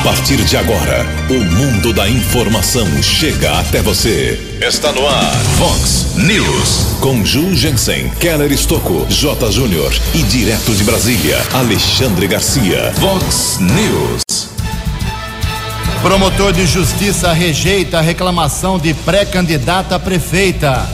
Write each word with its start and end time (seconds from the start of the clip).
A 0.00 0.02
partir 0.02 0.42
de 0.46 0.56
agora, 0.56 1.04
o 1.28 1.44
mundo 1.44 1.92
da 1.92 2.08
informação 2.08 2.86
chega 3.02 3.60
até 3.60 3.82
você. 3.82 4.40
Está 4.58 4.90
no 4.92 5.06
ar, 5.06 5.36
Fox 5.58 6.16
News. 6.16 6.96
Com 7.00 7.22
Ju 7.22 7.54
Jensen, 7.54 8.08
Keller 8.18 8.50
Estocco, 8.50 9.06
J. 9.10 9.52
Júnior 9.52 9.92
e 10.14 10.22
direto 10.22 10.74
de 10.74 10.84
Brasília, 10.84 11.36
Alexandre 11.52 12.26
Garcia. 12.26 12.94
Fox 12.94 13.58
News. 13.60 14.48
Promotor 16.00 16.54
de 16.54 16.64
Justiça 16.66 17.30
rejeita 17.34 17.98
a 17.98 18.00
reclamação 18.00 18.78
de 18.78 18.94
pré-candidata 18.94 19.98
prefeita. 19.98 20.88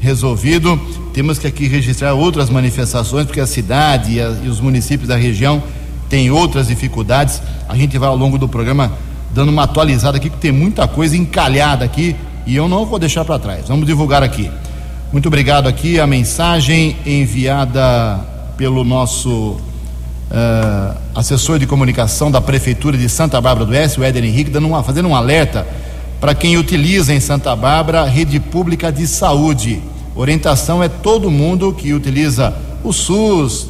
resolvido, 0.00 0.80
temos 1.12 1.38
que 1.38 1.46
aqui 1.46 1.66
registrar 1.66 2.14
outras 2.14 2.48
manifestações, 2.48 3.26
porque 3.26 3.40
a 3.40 3.46
cidade 3.46 4.14
e, 4.14 4.20
a, 4.20 4.34
e, 4.44 4.48
os 4.48 4.60
municípios 4.60 5.08
da 5.08 5.16
região 5.16 5.62
têm 6.08 6.30
outras 6.30 6.68
dificuldades. 6.68 7.42
A 7.68 7.76
gente 7.76 7.98
vai 7.98 8.08
ao 8.08 8.16
longo 8.16 8.38
do 8.38 8.48
programa 8.48 8.92
dando 9.34 9.50
uma 9.50 9.64
atualizada 9.64 10.16
aqui, 10.16 10.30
que 10.30 10.38
tem 10.38 10.52
muita 10.52 10.88
coisa 10.88 11.16
encalhada 11.16 11.84
aqui 11.84 12.16
e 12.46 12.56
eu 12.56 12.66
não 12.66 12.86
vou 12.86 12.98
deixar 12.98 13.24
para 13.24 13.38
trás. 13.38 13.68
Vamos 13.68 13.86
divulgar 13.86 14.22
aqui. 14.22 14.50
Muito 15.12 15.26
obrigado 15.26 15.66
aqui 15.68 16.00
a 16.00 16.06
mensagem 16.06 16.96
enviada 17.04 18.20
pelo 18.56 18.84
nosso 18.84 19.60
uh, 20.30 20.96
assessor 21.14 21.58
de 21.58 21.66
comunicação 21.66 22.30
da 22.30 22.40
Prefeitura 22.40 22.96
de 22.96 23.08
Santa 23.08 23.40
Bárbara 23.40 23.66
do 23.66 23.72
Oeste, 23.72 24.00
o 24.00 24.04
Éder 24.04 24.24
Henrique, 24.24 24.50
dando 24.50 24.66
uma, 24.68 24.82
fazendo 24.82 25.08
um 25.08 25.16
alerta 25.16 25.66
para 26.20 26.34
quem 26.34 26.56
utiliza 26.56 27.14
em 27.14 27.20
Santa 27.20 27.54
Bárbara 27.54 28.02
a 28.02 28.06
rede 28.06 28.40
pública 28.40 28.90
de 28.90 29.06
saúde. 29.06 29.80
Orientação 30.14 30.82
é 30.82 30.88
todo 30.88 31.30
mundo 31.30 31.72
que 31.72 31.92
utiliza 31.92 32.54
o 32.82 32.92
SUS, 32.92 33.68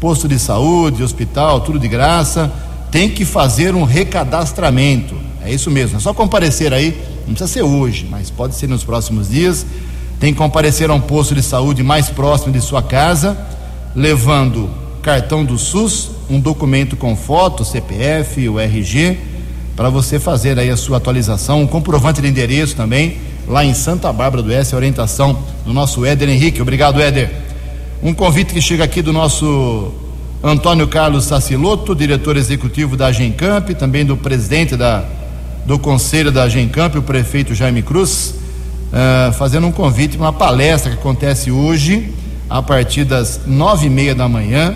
posto 0.00 0.28
de 0.28 0.38
saúde, 0.38 1.02
hospital, 1.02 1.60
tudo 1.60 1.78
de 1.78 1.88
graça, 1.88 2.52
tem 2.90 3.08
que 3.08 3.24
fazer 3.24 3.74
um 3.74 3.84
recadastramento. 3.84 5.14
É 5.44 5.52
isso 5.52 5.70
mesmo, 5.70 5.96
é 5.96 6.00
só 6.00 6.12
comparecer 6.12 6.72
aí, 6.72 7.00
não 7.26 7.34
precisa 7.34 7.46
ser 7.46 7.62
hoje, 7.62 8.06
mas 8.10 8.30
pode 8.30 8.54
ser 8.54 8.68
nos 8.68 8.82
próximos 8.82 9.28
dias. 9.28 9.64
Tem 10.18 10.32
que 10.32 10.38
comparecer 10.38 10.90
a 10.90 10.94
um 10.94 11.00
posto 11.00 11.34
de 11.34 11.42
saúde 11.42 11.82
mais 11.82 12.08
próximo 12.08 12.52
de 12.52 12.60
sua 12.60 12.82
casa, 12.82 13.36
levando 13.94 14.70
cartão 15.06 15.44
do 15.44 15.56
SUS, 15.56 16.10
um 16.28 16.40
documento 16.40 16.96
com 16.96 17.14
foto, 17.14 17.64
CPF, 17.64 18.48
o 18.48 18.58
RG, 18.58 19.16
para 19.76 19.88
você 19.88 20.18
fazer 20.18 20.58
aí 20.58 20.68
a 20.68 20.76
sua 20.76 20.96
atualização, 20.96 21.62
um 21.62 21.66
comprovante 21.68 22.20
de 22.20 22.26
endereço 22.26 22.74
também 22.74 23.18
lá 23.46 23.64
em 23.64 23.72
Santa 23.72 24.12
Bárbara 24.12 24.42
do 24.42 24.48
Oeste, 24.48 24.74
a 24.74 24.76
orientação 24.76 25.38
do 25.64 25.72
nosso 25.72 26.04
Éder 26.04 26.28
Henrique. 26.28 26.60
Obrigado, 26.60 27.00
Éder. 27.00 27.30
Um 28.02 28.12
convite 28.12 28.52
que 28.52 28.60
chega 28.60 28.82
aqui 28.82 29.00
do 29.00 29.12
nosso 29.12 29.92
Antônio 30.42 30.88
Carlos 30.88 31.24
Saciloto, 31.24 31.94
diretor 31.94 32.36
executivo 32.36 32.96
da 32.96 33.12
Gencamp, 33.12 33.70
também 33.78 34.04
do 34.04 34.16
presidente 34.16 34.76
da, 34.76 35.04
do 35.64 35.78
conselho 35.78 36.32
da 36.32 36.48
Gencamp, 36.48 36.96
o 36.96 37.02
prefeito 37.02 37.54
Jaime 37.54 37.80
Cruz, 37.80 38.34
uh, 38.90 39.32
fazendo 39.34 39.68
um 39.68 39.72
convite 39.72 40.16
uma 40.16 40.32
palestra 40.32 40.90
que 40.90 40.98
acontece 40.98 41.52
hoje, 41.52 42.12
a 42.50 42.60
partir 42.60 43.04
das 43.04 43.42
nove 43.46 43.86
e 43.86 43.90
meia 43.90 44.12
da 44.12 44.28
manhã, 44.28 44.74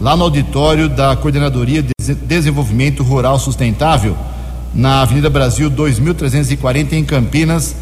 lá 0.00 0.16
no 0.16 0.24
auditório 0.24 0.88
da 0.88 1.14
Coordenadoria 1.14 1.82
de 1.82 2.14
Desenvolvimento 2.14 3.02
Rural 3.02 3.38
Sustentável, 3.38 4.16
na 4.74 5.02
Avenida 5.02 5.28
Brasil 5.28 5.68
2340, 5.68 6.96
em 6.96 7.04
Campinas 7.04 7.76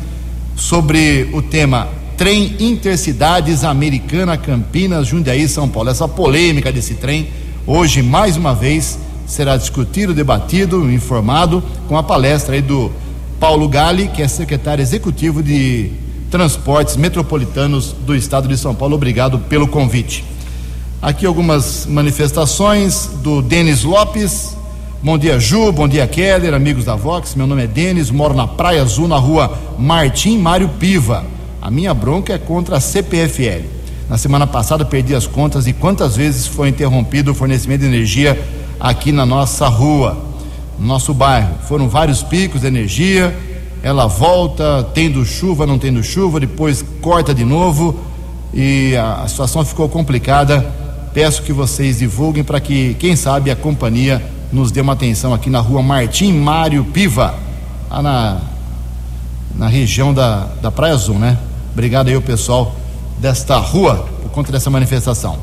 sobre 0.56 1.31
o 1.33 1.41
tema 1.41 1.87
Trem 2.17 2.56
Intercidades 2.59 3.62
Americana 3.62 4.37
Campinas, 4.37 5.06
Jundiaí, 5.06 5.47
São 5.47 5.69
Paulo. 5.69 5.91
Essa 5.91 6.09
polêmica 6.09 6.73
desse 6.73 6.95
trem, 6.95 7.29
hoje, 7.65 8.03
mais 8.03 8.37
uma 8.37 8.53
vez, 8.53 8.99
será 9.25 9.56
discutido, 9.56 10.12
debatido, 10.12 10.91
informado 10.91 11.62
com 11.87 11.97
a 11.97 12.03
palestra 12.03 12.56
aí 12.56 12.62
do 12.62 12.91
Paulo 13.39 13.69
Gali, 13.69 14.09
que 14.09 14.23
é 14.23 14.27
secretário 14.27 14.83
executivo 14.83 15.41
de 15.41 15.93
Transportes 16.33 16.97
Metropolitanos 16.97 17.95
do 18.05 18.17
Estado 18.17 18.49
de 18.49 18.56
São 18.56 18.75
Paulo. 18.75 18.97
Obrigado 18.97 19.39
pelo 19.39 19.69
convite. 19.69 20.25
Aqui 21.00 21.25
algumas 21.25 21.86
manifestações 21.86 23.09
do 23.22 23.41
Denis 23.41 23.84
Lopes, 23.84 24.56
Bom 25.00 25.16
dia, 25.16 25.38
Ju. 25.38 25.70
Bom 25.70 25.86
dia, 25.86 26.04
Keller, 26.09 26.53
amigos 26.53 26.84
da 26.84 26.97
Vox. 26.97 27.36
Meu 27.36 27.47
nome 27.47 27.62
é 27.62 27.66
Denis, 27.69 28.10
moro 28.10 28.34
na 28.34 28.48
Praia 28.48 28.82
Azul, 28.82 29.06
na 29.06 29.16
rua 29.16 29.56
Martim 29.78 30.37
Mário 30.38 30.69
Piva. 30.70 31.25
A 31.62 31.70
minha 31.70 31.94
bronca 31.94 32.32
é 32.32 32.38
contra 32.38 32.78
a 32.78 32.81
CPFL. 32.81 33.64
Na 34.10 34.19
semana 34.19 34.44
passada 34.44 34.84
perdi 34.84 35.14
as 35.14 35.25
contas 35.25 35.69
e 35.69 35.73
quantas 35.73 36.17
vezes 36.17 36.49
foi 36.49 36.69
interrompido 36.69 37.31
o 37.31 37.34
fornecimento 37.34 37.82
de 37.82 37.87
energia 37.87 38.37
aqui 38.81 39.12
na 39.12 39.25
nossa 39.25 39.69
rua, 39.69 40.19
no 40.76 40.84
nosso 40.88 41.14
bairro. 41.14 41.55
Foram 41.69 41.88
vários 41.88 42.25
picos 42.25 42.62
de 42.62 42.67
energia, 42.67 43.38
ela 43.84 44.08
volta, 44.08 44.82
tendo 44.93 45.25
chuva, 45.25 45.64
não 45.64 45.78
tendo 45.78 46.02
chuva, 46.02 46.40
depois 46.40 46.84
corta 47.00 47.32
de 47.32 47.44
novo 47.44 48.00
e 48.52 48.96
a, 48.96 49.23
a 49.23 49.28
situação 49.28 49.64
ficou 49.64 49.88
complicada. 49.88 50.77
Peço 51.12 51.43
que 51.43 51.52
vocês 51.52 51.99
divulguem 51.99 52.44
para 52.44 52.60
que, 52.60 52.94
quem 52.94 53.16
sabe, 53.16 53.50
a 53.50 53.56
companhia 53.56 54.22
nos 54.52 54.70
dê 54.70 54.81
uma 54.81 54.93
atenção 54.93 55.34
aqui 55.34 55.50
na 55.50 55.60
rua 55.60 55.82
Martim 55.82 56.32
Mário 56.32 56.84
Piva, 56.84 57.34
lá 57.90 58.02
na, 58.02 58.40
na 59.55 59.66
região 59.69 60.12
da, 60.12 60.49
da 60.62 60.70
Praia 60.70 60.94
Azul, 60.94 61.19
né? 61.19 61.38
Obrigado 61.72 62.08
aí 62.08 62.16
o 62.16 62.22
pessoal 62.22 62.75
desta 63.19 63.56
rua 63.58 64.08
por 64.22 64.31
conta 64.31 64.52
dessa 64.52 64.70
manifestação. 64.70 65.38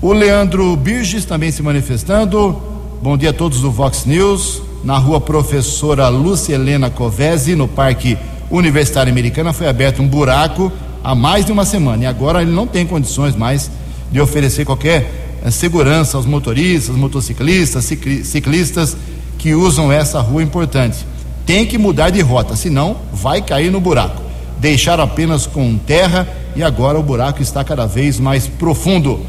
O 0.00 0.12
Leandro 0.12 0.76
Birges 0.76 1.24
também 1.24 1.50
se 1.50 1.62
manifestando. 1.62 2.60
Bom 3.02 3.16
dia 3.16 3.30
a 3.30 3.32
todos 3.32 3.60
do 3.60 3.70
Vox 3.70 4.04
News. 4.04 4.62
Na 4.84 4.98
rua 4.98 5.20
Professora 5.20 6.08
Lúcia 6.08 6.54
Helena 6.54 6.90
Covese, 6.90 7.56
no 7.56 7.66
Parque 7.66 8.16
Universitário 8.50 9.10
Americana, 9.10 9.52
foi 9.52 9.68
aberto 9.68 10.02
um 10.02 10.06
buraco 10.06 10.70
há 11.02 11.14
mais 11.14 11.44
de 11.44 11.52
uma 11.52 11.64
semana 11.64 12.04
e 12.04 12.06
agora 12.06 12.42
ele 12.42 12.50
não 12.50 12.66
tem 12.66 12.86
condições 12.86 13.34
mais 13.34 13.70
de 14.10 14.20
oferecer 14.20 14.64
qualquer 14.64 15.38
é, 15.44 15.50
segurança 15.50 16.16
aos 16.16 16.26
motoristas, 16.26 16.94
motociclistas, 16.96 17.84
ciclistas 17.84 18.96
que 19.38 19.54
usam 19.54 19.92
essa 19.92 20.20
rua 20.20 20.42
importante. 20.42 21.06
Tem 21.44 21.66
que 21.66 21.78
mudar 21.78 22.10
de 22.10 22.20
rota, 22.20 22.56
senão 22.56 22.96
vai 23.12 23.40
cair 23.40 23.70
no 23.70 23.80
buraco. 23.80 24.22
Deixar 24.58 24.98
apenas 24.98 25.46
com 25.46 25.76
terra 25.76 26.26
e 26.56 26.62
agora 26.62 26.98
o 26.98 27.02
buraco 27.02 27.42
está 27.42 27.62
cada 27.62 27.86
vez 27.86 28.18
mais 28.18 28.46
profundo. 28.46 29.20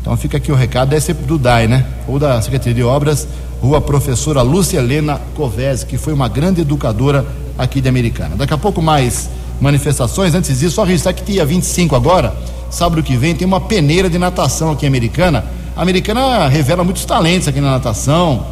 Então 0.00 0.16
fica 0.16 0.36
aqui 0.36 0.50
o 0.50 0.54
recado, 0.54 0.90
deve 0.90 1.00
ser 1.00 1.14
do 1.14 1.38
DAI, 1.38 1.68
né? 1.68 1.86
Ou 2.08 2.18
da 2.18 2.42
Secretaria 2.42 2.74
de 2.74 2.82
Obras, 2.82 3.26
Rua 3.62 3.80
Professora 3.80 4.42
Lúcia 4.42 4.78
Helena 4.78 5.20
Covese, 5.36 5.86
que 5.86 5.96
foi 5.96 6.12
uma 6.12 6.28
grande 6.28 6.62
educadora 6.62 7.24
aqui 7.56 7.80
de 7.80 7.88
Americana. 7.88 8.34
Daqui 8.34 8.52
a 8.52 8.58
pouco 8.58 8.82
mais 8.82 9.30
manifestações. 9.60 10.34
Antes 10.34 10.58
disso, 10.58 10.74
só 10.74 10.82
registrar 10.82 11.12
que 11.12 11.22
dia 11.24 11.46
25 11.46 11.94
agora, 11.94 12.34
sábado 12.72 13.02
que 13.02 13.16
vem, 13.16 13.34
tem 13.34 13.46
uma 13.46 13.60
peneira 13.60 14.08
de 14.08 14.18
natação 14.18 14.72
aqui 14.72 14.86
Americana. 14.86 15.44
A 15.76 15.82
Americana 15.82 16.48
revela 16.48 16.82
muitos 16.82 17.04
talentos 17.04 17.46
aqui 17.46 17.60
na 17.60 17.72
natação. 17.72 18.46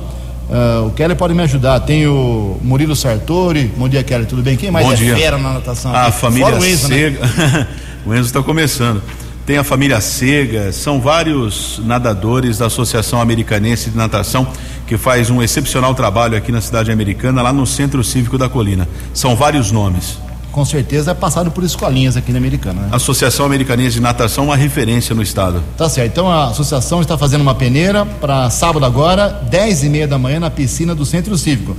Uh, 0.49 0.88
o 0.88 0.90
Kelly 0.90 1.14
pode 1.14 1.32
me 1.32 1.43
ajudar. 1.43 1.81
Tem 1.81 2.06
o 2.06 2.58
Murilo 2.62 2.94
Sartori. 2.94 3.72
Bom 3.76 3.88
dia, 3.88 4.02
Kelly. 4.05 4.26
Tudo 4.26 4.43
bem? 4.43 4.56
Quem 4.56 4.70
mais 4.70 4.87
Bom 4.87 4.93
é 4.93 4.96
dia. 4.96 5.17
fera 5.17 5.38
na 5.38 5.55
natação? 5.55 5.94
A 5.94 6.12
família 6.12 6.55
o 6.55 6.64
Enzo, 6.64 6.88
Sega. 6.88 7.19
Né? 7.20 7.67
o 8.05 8.14
Enzo 8.14 8.26
está 8.26 8.43
começando. 8.43 9.02
Tem 9.46 9.56
a 9.56 9.64
família 9.64 10.00
Sega, 10.00 10.70
são 10.70 11.00
vários 11.00 11.81
nadadores 11.84 12.58
da 12.58 12.67
Associação 12.67 13.20
Americanense 13.20 13.90
de 13.90 13.96
Natação 13.96 14.46
que 14.87 14.99
faz 14.99 15.31
um 15.31 15.43
excepcional 15.43 15.94
trabalho 15.94 16.37
aqui 16.37 16.52
na 16.52 16.61
cidade 16.61 16.93
americana, 16.93 17.40
lá 17.43 17.52
no 17.52 17.67
Centro 17.67 18.05
Cívico 18.05 18.37
da 18.37 18.49
Colina. 18.49 18.88
São 19.14 19.34
vários 19.34 19.72
nomes 19.72 20.19
com 20.50 20.64
certeza 20.64 21.12
é 21.12 21.14
passado 21.14 21.50
por 21.50 21.64
escolinhas 21.64 22.17
aqui 22.17 22.32
na 22.32 22.38
Americana. 22.38 22.82
Né? 22.82 22.88
Associação 22.93 23.47
Americanense 23.47 23.94
de 23.94 24.00
Natação, 24.00 24.44
uma 24.44 24.56
referência 24.56 25.14
no 25.14 25.23
estado. 25.23 25.62
Tá 25.76 25.88
certo. 25.88 26.12
Então 26.12 26.31
a 26.31 26.49
associação 26.49 27.00
está 27.00 27.17
fazendo 27.17 27.41
uma 27.43 27.55
peneira 27.55 28.05
para 28.05 28.50
sábado 28.50 28.85
agora, 28.85 29.29
10 29.29 29.85
e 29.85 29.88
meia 29.88 30.08
da 30.08 30.19
manhã, 30.19 30.41
na 30.41 30.50
piscina 30.50 30.94
do 30.94 31.05
Centro 31.05 31.37
Cívico. 31.38 31.76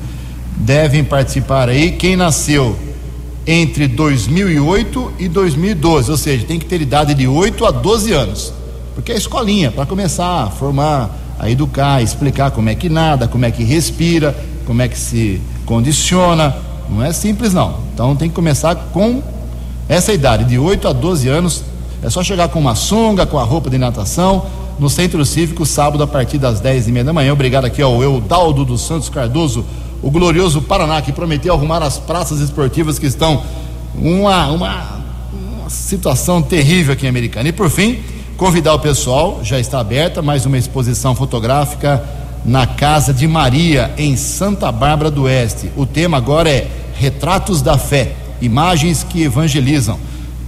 Devem 0.56 1.04
participar 1.04 1.70
aí 1.70 1.92
quem 1.92 2.16
nasceu 2.16 2.78
entre 3.46 3.88
2008 3.88 5.14
e 5.20 5.28
2012, 5.28 6.12
ou 6.12 6.18
seja, 6.18 6.46
tem 6.46 6.60
que 6.60 6.66
ter 6.66 6.82
idade 6.82 7.14
de 7.14 7.28
8 7.28 7.66
a 7.66 7.72
12 7.72 8.14
anos. 8.14 8.54
Porque 8.94 9.12
é 9.12 9.18
escolinha, 9.18 9.72
para 9.72 9.86
começar 9.86 10.44
a 10.44 10.50
formar, 10.50 11.10
a 11.40 11.50
educar, 11.50 12.02
explicar 12.04 12.52
como 12.52 12.70
é 12.70 12.76
que 12.76 12.88
nada, 12.88 13.28
como 13.28 13.46
é 13.46 13.52
que 13.52 13.64
respira, 13.64 14.36
como 14.66 14.82
é 14.82 14.88
que 14.88 14.98
se 14.98 15.42
condiciona 15.66 16.56
não 16.92 17.04
é 17.04 17.14
simples 17.14 17.54
não. 17.54 17.76
Então 17.94 18.16
tem 18.16 18.28
que 18.28 18.36
começar 18.36 18.76
com 18.76 19.24
essa 19.88 20.14
idade, 20.14 20.44
de 20.46 20.60
8 20.60 20.88
a 20.88 20.94
12 20.94 21.28
anos. 21.28 21.64
É 22.04 22.10
só 22.10 22.24
chegar 22.24 22.50
com 22.50 22.60
uma 22.60 22.76
sunga, 22.76 23.26
com 23.26 23.40
a 23.40 23.44
roupa 23.44 23.70
de 23.70 23.78
natação, 23.78 24.46
no 24.80 24.90
Centro 24.90 25.24
Cívico, 25.26 25.66
sábado, 25.66 26.04
a 26.04 26.08
partir 26.08 26.38
das 26.38 26.60
10 26.60 26.88
e 26.88 26.92
meia 26.92 27.06
da 27.06 27.14
manhã. 27.14 27.32
Obrigado 27.32 27.66
aqui 27.66 27.82
ao 27.82 28.02
Eudaldo 28.02 28.66
dos 28.66 28.82
Santos 28.82 29.08
Cardoso, 29.10 29.64
o 30.02 30.10
glorioso 30.10 30.62
Paraná, 30.62 31.02
que 31.02 31.12
prometeu 31.12 31.54
arrumar 31.54 31.84
as 31.84 31.98
praças 31.98 32.40
esportivas 32.40 32.98
que 32.98 33.06
estão 33.06 33.44
uma, 33.96 34.48
uma, 34.48 35.02
uma 35.32 35.70
situação 35.70 36.42
terrível 36.42 36.94
aqui 36.94 37.06
em 37.06 37.10
Americana. 37.10 37.50
E 37.50 37.52
por 37.52 37.70
fim, 37.70 38.00
convidar 38.36 38.74
o 38.74 38.80
pessoal, 38.80 39.42
já 39.44 39.60
está 39.60 39.80
aberta 39.80 40.22
mais 40.22 40.46
uma 40.46 40.58
exposição 40.58 41.14
fotográfica 41.14 42.04
na 42.44 42.66
Casa 42.66 43.14
de 43.14 43.28
Maria, 43.28 43.94
em 43.98 44.18
Santa 44.18 44.72
Bárbara 44.72 45.12
do 45.12 45.24
Oeste. 45.24 45.72
O 45.76 45.86
tema 45.86 46.18
agora 46.18 46.50
é 46.50 46.81
Retratos 46.96 47.62
da 47.62 47.78
Fé, 47.78 48.14
imagens 48.42 49.04
que 49.04 49.24
evangelizam, 49.24 50.00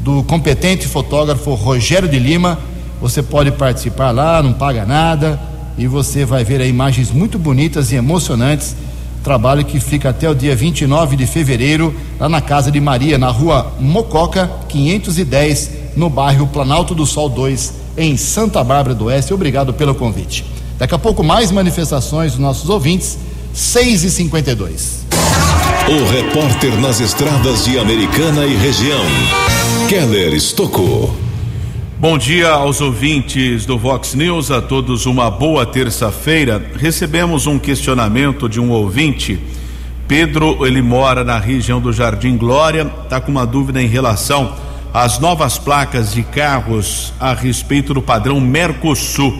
do 0.01 0.23
competente 0.23 0.87
fotógrafo 0.87 1.53
Rogério 1.53 2.09
de 2.09 2.19
Lima. 2.19 2.59
Você 3.01 3.23
pode 3.23 3.51
participar 3.51 4.11
lá, 4.11 4.41
não 4.41 4.53
paga 4.53 4.85
nada, 4.85 5.39
e 5.77 5.87
você 5.87 6.25
vai 6.25 6.43
ver 6.43 6.61
imagens 6.61 7.11
muito 7.11 7.39
bonitas 7.39 7.91
e 7.91 7.95
emocionantes. 7.95 8.75
Trabalho 9.23 9.63
que 9.63 9.79
fica 9.79 10.09
até 10.09 10.29
o 10.29 10.35
dia 10.35 10.55
29 10.55 11.15
de 11.15 11.25
fevereiro, 11.25 11.95
lá 12.19 12.27
na 12.27 12.41
Casa 12.41 12.69
de 12.69 12.79
Maria, 12.81 13.17
na 13.17 13.29
rua 13.29 13.73
Mococa, 13.79 14.51
510, 14.67 15.71
no 15.95 16.09
bairro 16.09 16.47
Planalto 16.47 16.93
do 16.93 17.05
Sol 17.05 17.29
2, 17.29 17.73
em 17.97 18.17
Santa 18.17 18.61
Bárbara 18.63 18.93
do 18.93 19.05
Oeste. 19.05 19.33
Obrigado 19.33 19.73
pelo 19.73 19.95
convite. 19.95 20.43
Daqui 20.77 20.93
a 20.93 20.99
pouco, 20.99 21.23
mais 21.23 21.51
manifestações 21.51 22.33
dos 22.33 22.41
nossos 22.41 22.69
ouvintes, 22.69 23.17
6 23.53 24.03
e 24.03 24.11
52 24.11 25.12
o 25.89 26.05
repórter 26.09 26.79
nas 26.79 27.01
estradas 27.01 27.65
de 27.65 27.77
Americana 27.77 28.45
e 28.45 28.55
região, 28.55 29.03
Keller 29.89 30.33
Estocou. 30.33 31.13
Bom 31.99 32.17
dia 32.17 32.51
aos 32.51 32.79
ouvintes 32.79 33.65
do 33.65 33.77
Vox 33.77 34.13
News, 34.13 34.49
a 34.49 34.61
todos 34.61 35.05
uma 35.05 35.29
boa 35.29 35.65
terça-feira. 35.65 36.65
Recebemos 36.77 37.47
um 37.47 37.59
questionamento 37.59 38.47
de 38.47 38.61
um 38.61 38.71
ouvinte. 38.71 39.37
Pedro, 40.07 40.65
ele 40.65 40.81
mora 40.81 41.21
na 41.21 41.37
região 41.37 41.81
do 41.81 41.91
Jardim 41.91 42.37
Glória, 42.37 42.89
está 43.03 43.19
com 43.19 43.31
uma 43.31 43.45
dúvida 43.45 43.81
em 43.81 43.87
relação 43.87 44.55
às 44.93 45.19
novas 45.19 45.57
placas 45.57 46.13
de 46.13 46.23
carros 46.23 47.11
a 47.19 47.33
respeito 47.33 47.93
do 47.93 48.01
padrão 48.01 48.39
Mercosul. 48.39 49.37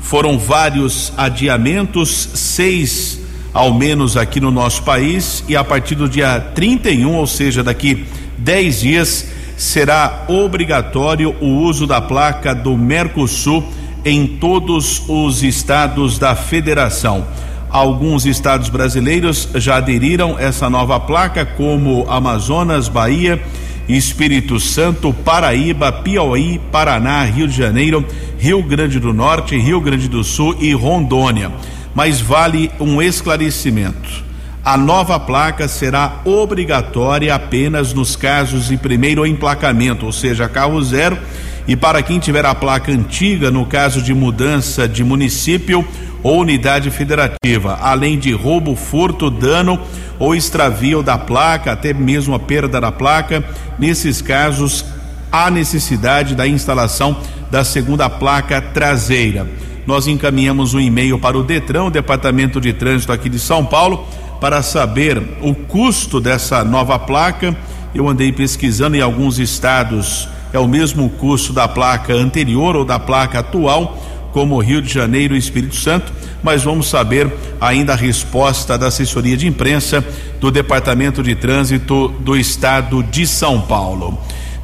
Foram 0.00 0.38
vários 0.38 1.14
adiamentos, 1.16 2.28
seis 2.34 3.17
ao 3.52 3.72
menos 3.72 4.16
aqui 4.16 4.40
no 4.40 4.50
nosso 4.50 4.82
país, 4.82 5.44
e 5.48 5.56
a 5.56 5.64
partir 5.64 5.94
do 5.94 6.08
dia 6.08 6.40
31, 6.54 7.14
ou 7.14 7.26
seja, 7.26 7.62
daqui 7.62 8.06
10 8.38 8.80
dias, 8.80 9.28
será 9.56 10.24
obrigatório 10.28 11.34
o 11.40 11.46
uso 11.46 11.86
da 11.86 12.00
placa 12.00 12.54
do 12.54 12.76
Mercosul 12.76 13.64
em 14.04 14.26
todos 14.26 15.02
os 15.08 15.42
estados 15.42 16.18
da 16.18 16.36
federação. 16.36 17.26
Alguns 17.70 18.24
estados 18.24 18.68
brasileiros 18.68 19.48
já 19.56 19.76
aderiram 19.76 20.38
essa 20.38 20.70
nova 20.70 20.98
placa, 21.00 21.44
como 21.44 22.06
Amazonas, 22.08 22.88
Bahia, 22.88 23.42
Espírito 23.88 24.60
Santo, 24.60 25.12
Paraíba, 25.12 25.90
Piauí, 25.90 26.60
Paraná, 26.70 27.24
Rio 27.24 27.48
de 27.48 27.56
Janeiro, 27.56 28.06
Rio 28.38 28.62
Grande 28.62 29.00
do 29.00 29.12
Norte, 29.12 29.58
Rio 29.58 29.80
Grande 29.80 30.08
do 30.08 30.22
Sul 30.22 30.56
e 30.60 30.72
Rondônia 30.72 31.50
mas 31.98 32.20
vale 32.20 32.70
um 32.78 33.02
esclarecimento. 33.02 34.22
A 34.64 34.76
nova 34.76 35.18
placa 35.18 35.66
será 35.66 36.20
obrigatória 36.24 37.34
apenas 37.34 37.92
nos 37.92 38.14
casos 38.14 38.68
de 38.68 38.76
primeiro 38.76 39.26
emplacamento, 39.26 40.06
ou 40.06 40.12
seja, 40.12 40.48
carro 40.48 40.80
zero, 40.80 41.18
e 41.66 41.74
para 41.74 42.00
quem 42.00 42.20
tiver 42.20 42.46
a 42.46 42.54
placa 42.54 42.92
antiga, 42.92 43.50
no 43.50 43.66
caso 43.66 44.00
de 44.00 44.14
mudança 44.14 44.86
de 44.86 45.02
município 45.02 45.84
ou 46.22 46.38
unidade 46.38 46.88
federativa, 46.92 47.76
além 47.82 48.16
de 48.16 48.30
roubo, 48.30 48.76
furto, 48.76 49.28
dano 49.28 49.76
ou 50.20 50.36
extravio 50.36 51.02
da 51.02 51.18
placa, 51.18 51.72
até 51.72 51.92
mesmo 51.92 52.32
a 52.32 52.38
perda 52.38 52.80
da 52.80 52.92
placa, 52.92 53.42
nesses 53.76 54.22
casos 54.22 54.84
há 55.32 55.50
necessidade 55.50 56.36
da 56.36 56.46
instalação 56.46 57.16
da 57.50 57.64
segunda 57.64 58.08
placa 58.08 58.62
traseira 58.62 59.48
nós 59.88 60.06
encaminhamos 60.06 60.74
um 60.74 60.80
e-mail 60.80 61.18
para 61.18 61.38
o 61.38 61.42
Detran, 61.42 61.84
o 61.84 61.90
Departamento 61.90 62.60
de 62.60 62.74
Trânsito 62.74 63.10
aqui 63.10 63.26
de 63.26 63.38
São 63.38 63.64
Paulo, 63.64 64.06
para 64.38 64.60
saber 64.60 65.38
o 65.40 65.54
custo 65.54 66.20
dessa 66.20 66.62
nova 66.62 66.98
placa. 66.98 67.56
Eu 67.94 68.06
andei 68.06 68.30
pesquisando 68.30 68.98
em 68.98 69.00
alguns 69.00 69.38
estados, 69.38 70.28
é 70.52 70.58
o 70.58 70.68
mesmo 70.68 71.08
custo 71.08 71.54
da 71.54 71.66
placa 71.66 72.12
anterior 72.12 72.76
ou 72.76 72.84
da 72.84 72.98
placa 72.98 73.38
atual, 73.38 73.98
como 74.30 74.60
Rio 74.60 74.82
de 74.82 74.92
Janeiro 74.92 75.34
e 75.34 75.38
Espírito 75.38 75.76
Santo, 75.76 76.12
mas 76.42 76.62
vamos 76.62 76.90
saber 76.90 77.32
ainda 77.58 77.94
a 77.94 77.96
resposta 77.96 78.76
da 78.76 78.88
assessoria 78.88 79.38
de 79.38 79.46
imprensa 79.46 80.04
do 80.38 80.50
Departamento 80.50 81.22
de 81.22 81.34
Trânsito 81.34 82.08
do 82.20 82.36
Estado 82.36 83.02
de 83.04 83.26
São 83.26 83.62
Paulo. 83.62 84.18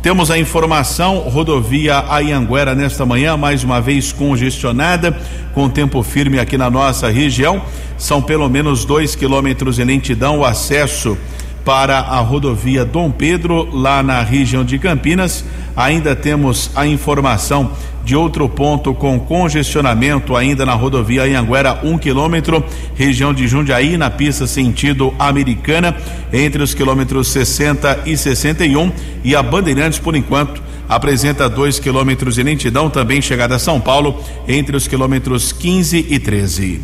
Temos 0.04 0.30
a 0.30 0.36
informação, 0.36 1.20
rodovia 1.20 2.04
Ayanguera 2.10 2.74
nesta 2.74 3.06
manhã, 3.06 3.38
mais 3.38 3.64
uma 3.64 3.80
vez 3.80 4.12
congestionada, 4.12 5.18
com 5.54 5.66
tempo 5.66 6.02
firme 6.02 6.38
aqui 6.38 6.58
na 6.58 6.68
nossa 6.68 7.08
região. 7.08 7.62
São 7.96 8.20
pelo 8.20 8.46
menos 8.50 8.84
dois 8.84 9.16
quilômetros 9.16 9.76
de 9.76 9.84
lentidão 9.84 10.40
o 10.40 10.44
acesso 10.44 11.16
para 11.64 11.98
a 11.98 12.20
rodovia 12.20 12.84
Dom 12.84 13.10
Pedro, 13.10 13.68
lá 13.72 14.02
na 14.02 14.22
região 14.22 14.64
de 14.64 14.78
Campinas. 14.78 15.44
Ainda 15.76 16.14
temos 16.14 16.70
a 16.74 16.86
informação 16.86 17.72
de 18.04 18.14
outro 18.14 18.48
ponto 18.48 18.92
com 18.92 19.18
congestionamento 19.18 20.36
ainda 20.36 20.66
na 20.66 20.74
rodovia 20.74 21.22
Anhanguera, 21.22 21.80
um 21.82 21.96
quilômetro, 21.96 22.62
região 22.94 23.32
de 23.32 23.48
Jundiaí, 23.48 23.96
na 23.96 24.10
pista 24.10 24.46
sentido 24.46 25.14
americana, 25.18 25.96
entre 26.32 26.62
os 26.62 26.74
quilômetros 26.74 27.28
60 27.28 28.00
e 28.04 28.16
61. 28.16 28.92
E 29.24 29.34
a 29.34 29.42
Bandeirantes, 29.42 29.98
por 29.98 30.14
enquanto, 30.14 30.62
apresenta 30.86 31.48
dois 31.48 31.78
quilômetros 31.78 32.34
de 32.34 32.42
lentidão, 32.42 32.90
também 32.90 33.22
chegada 33.22 33.56
a 33.56 33.58
São 33.58 33.80
Paulo, 33.80 34.22
entre 34.46 34.76
os 34.76 34.86
quilômetros 34.86 35.50
15 35.50 36.06
e 36.10 36.18
13. 36.18 36.82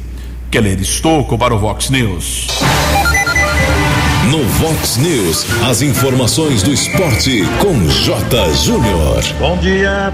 Keller 0.51 0.81
Estouco 0.81 1.39
para 1.39 1.55
o 1.55 1.59
Vox 1.59 1.91
News. 1.91 2.49
No 4.29 4.45
Vox 4.45 4.99
News, 4.99 5.47
as 5.65 5.81
informações 5.81 6.63
do 6.63 6.71
esporte 6.71 7.43
com 7.59 7.89
J. 7.89 8.53
Júnior. 8.53 9.23
Bom 9.39 9.57
dia. 9.57 10.13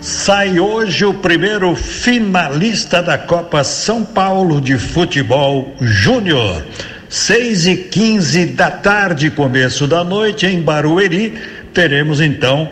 sai 0.00 0.58
hoje 0.58 1.04
o 1.04 1.12
primeiro 1.12 1.76
finalista 1.76 3.02
da 3.02 3.18
Copa 3.18 3.62
São 3.62 4.02
Paulo 4.02 4.62
de 4.62 4.78
Futebol 4.78 5.74
Júnior. 5.78 6.64
6 7.10 7.66
e 7.66 7.76
15 7.76 8.46
da 8.46 8.70
tarde, 8.70 9.30
começo 9.30 9.86
da 9.86 10.02
noite, 10.02 10.46
em 10.46 10.62
Barueri, 10.62 11.34
teremos 11.74 12.22
então 12.22 12.70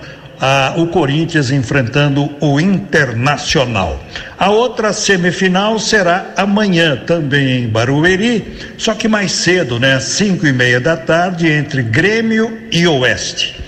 o 0.76 0.87
Corinthians 0.88 1.50
enfrentando 1.50 2.30
o 2.40 2.61
Internacional. 2.61 4.00
A 4.37 4.50
outra 4.50 4.92
semifinal 4.92 5.78
será 5.78 6.32
amanhã, 6.37 6.96
também 7.06 7.64
em 7.64 7.68
Barueri, 7.68 8.58
só 8.76 8.94
que 8.94 9.06
mais 9.06 9.32
cedo, 9.32 9.78
né? 9.78 10.00
Cinco 10.00 10.46
e 10.46 10.52
meia 10.52 10.80
da 10.80 10.96
tarde, 10.96 11.49
entre 11.49 11.82
Grêmio 11.82 12.58
e 12.72 12.87
Oeste. 12.87 13.62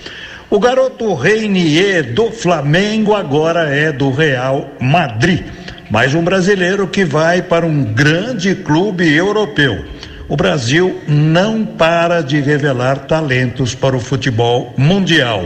O 0.50 0.58
garoto 0.58 1.14
Reinier 1.14 2.12
do 2.12 2.30
Flamengo 2.30 3.14
agora 3.14 3.74
é 3.74 3.92
do 3.92 4.10
Real 4.10 4.70
Madrid. 4.80 5.44
Mais 5.90 6.14
um 6.14 6.22
brasileiro 6.22 6.88
que 6.88 7.04
vai 7.04 7.40
para 7.42 7.64
um 7.64 7.84
grande 7.84 8.54
clube 8.54 9.12
europeu. 9.12 9.84
O 10.28 10.36
Brasil 10.36 11.00
não 11.06 11.64
para 11.64 12.20
de 12.20 12.40
revelar 12.40 13.00
talentos 13.00 13.74
para 13.74 13.96
o 13.96 14.00
futebol 14.00 14.72
mundial. 14.76 15.44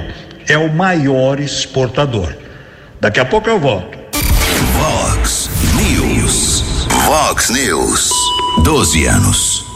É 0.49 0.57
o 0.57 0.73
maior 0.73 1.39
exportador. 1.39 2.35
Daqui 2.99 3.21
a 3.21 3.25
pouco 3.27 3.51
eu 3.51 3.61
volto. 3.61 3.99
Vox 4.73 5.51
News. 5.75 6.65
Vox 7.05 7.51
News. 7.51 8.11
12 8.65 9.05
anos. 9.05 9.67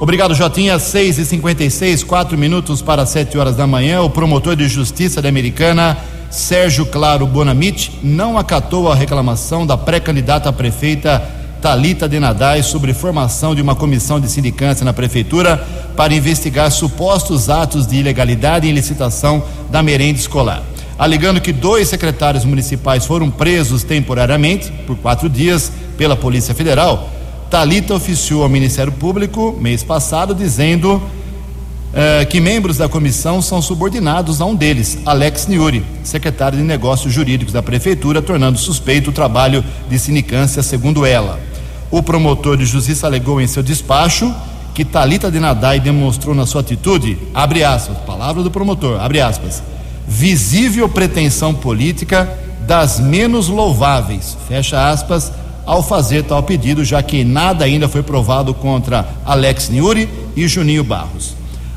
Obrigado, 0.00 0.34
Jotinha. 0.34 0.76
6 0.76 1.18
e 1.18 1.24
56 1.24 2.02
quatro 2.02 2.36
minutos 2.36 2.82
para 2.82 3.06
7 3.06 3.38
horas 3.38 3.54
da 3.54 3.64
manhã. 3.64 4.02
O 4.02 4.10
promotor 4.10 4.56
de 4.56 4.66
justiça 4.66 5.22
da 5.22 5.28
Americana, 5.28 5.96
Sérgio 6.32 6.84
Claro 6.86 7.24
Bonamite, 7.24 8.00
não 8.02 8.36
acatou 8.36 8.90
a 8.90 8.96
reclamação 8.96 9.64
da 9.64 9.76
pré-candidata 9.76 10.48
a 10.48 10.52
prefeita 10.52 11.22
Talita 11.62 12.08
Denadai 12.08 12.60
sobre 12.60 12.92
formação 12.92 13.54
de 13.54 13.62
uma 13.62 13.76
comissão 13.76 14.18
de 14.18 14.28
sindicância 14.28 14.84
na 14.84 14.92
prefeitura 14.92 15.64
para 15.96 16.12
investigar 16.12 16.68
supostos 16.72 17.48
atos 17.48 17.86
de 17.86 17.98
ilegalidade 17.98 18.68
em 18.68 18.72
licitação 18.72 19.44
da 19.70 19.80
merenda 19.80 20.18
escolar. 20.18 20.60
Alegando 20.98 21.40
que 21.40 21.52
dois 21.52 21.86
secretários 21.86 22.44
municipais 22.44 23.06
foram 23.06 23.30
presos 23.30 23.84
temporariamente 23.84 24.72
por 24.88 24.96
quatro 24.96 25.28
dias 25.28 25.70
pela 25.96 26.16
Polícia 26.16 26.52
Federal, 26.52 27.08
Talita 27.48 27.94
oficiou 27.94 28.42
ao 28.42 28.48
Ministério 28.48 28.92
Público 28.92 29.56
mês 29.60 29.84
passado 29.84 30.34
dizendo 30.34 30.96
uh, 30.96 32.26
que 32.28 32.40
membros 32.40 32.78
da 32.78 32.88
comissão 32.88 33.40
são 33.40 33.62
subordinados 33.62 34.40
a 34.40 34.46
um 34.46 34.54
deles, 34.56 34.98
Alex 35.06 35.46
Niuri, 35.46 35.84
secretário 36.02 36.58
de 36.58 36.64
Negócios 36.64 37.14
Jurídicos 37.14 37.52
da 37.52 37.62
Prefeitura, 37.62 38.20
tornando 38.20 38.58
suspeito 38.58 39.10
o 39.10 39.12
trabalho 39.12 39.64
de 39.88 39.96
sindicância, 39.96 40.60
segundo 40.60 41.06
ela. 41.06 41.51
O 41.92 42.02
promotor 42.02 42.56
de 42.56 42.64
justiça 42.64 43.06
alegou 43.06 43.38
em 43.38 43.46
seu 43.46 43.62
despacho 43.62 44.34
que 44.72 44.82
Talita 44.82 45.30
de 45.30 45.38
Nadai 45.38 45.78
demonstrou 45.78 46.34
na 46.34 46.46
sua 46.46 46.62
atitude, 46.62 47.18
abre 47.34 47.62
aspas, 47.62 47.98
palavra 48.06 48.42
do 48.42 48.50
promotor, 48.50 48.98
abre 48.98 49.20
aspas, 49.20 49.62
visível 50.08 50.88
pretensão 50.88 51.52
política 51.52 52.26
das 52.66 52.98
menos 52.98 53.48
louváveis, 53.48 54.38
fecha 54.48 54.88
aspas, 54.88 55.30
ao 55.66 55.82
fazer 55.82 56.22
tal 56.22 56.42
pedido, 56.42 56.82
já 56.82 57.02
que 57.02 57.24
nada 57.24 57.66
ainda 57.66 57.86
foi 57.86 58.02
provado 58.02 58.54
contra 58.54 59.06
Alex 59.22 59.68
Niuri 59.68 60.08
e 60.34 60.48
Juninho 60.48 60.82
Barros. 60.82 61.34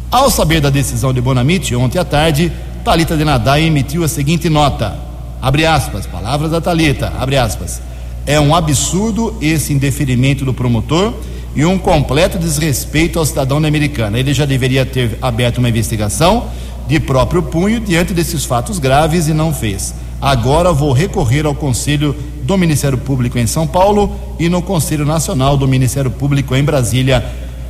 Ao 0.09 0.31
saber 0.31 0.61
da 0.61 0.69
decisão 0.69 1.13
de 1.13 1.19
Bonamite, 1.19 1.75
ontem 1.75 1.99
à 1.99 2.05
tarde, 2.05 2.53
Talita 2.85 3.17
de 3.17 3.25
Nadai 3.25 3.63
emitiu 3.63 4.05
a 4.05 4.07
seguinte 4.07 4.49
nota, 4.49 4.97
abre 5.41 5.65
aspas, 5.65 6.05
palavras 6.05 6.51
da 6.51 6.61
Talita, 6.61 7.11
abre 7.19 7.35
aspas, 7.35 7.81
é 8.25 8.39
um 8.39 8.55
absurdo 8.55 9.35
esse 9.41 9.73
indeferimento 9.73 10.43
do 10.43 10.53
promotor 10.53 11.13
e 11.55 11.63
um 11.63 11.77
completo 11.77 12.37
desrespeito 12.37 13.19
ao 13.19 13.25
cidadão 13.25 13.57
americano. 13.57 14.17
Ele 14.17 14.33
já 14.33 14.45
deveria 14.45 14.85
ter 14.85 15.17
aberto 15.21 15.59
uma 15.59 15.69
investigação 15.69 16.47
de 16.87 16.99
próprio 16.99 17.43
punho 17.43 17.79
diante 17.79 18.13
desses 18.13 18.45
fatos 18.45 18.79
graves 18.79 19.27
e 19.27 19.33
não 19.33 19.53
fez. 19.53 19.93
Agora 20.21 20.73
vou 20.73 20.91
recorrer 20.91 21.45
ao 21.45 21.55
Conselho 21.55 22.15
do 22.43 22.57
Ministério 22.57 22.97
Público 22.97 23.37
em 23.37 23.47
São 23.47 23.65
Paulo 23.65 24.15
e 24.39 24.49
no 24.49 24.61
Conselho 24.61 25.05
Nacional 25.05 25.57
do 25.57 25.67
Ministério 25.67 26.11
Público 26.11 26.55
em 26.55 26.63
Brasília. 26.63 27.23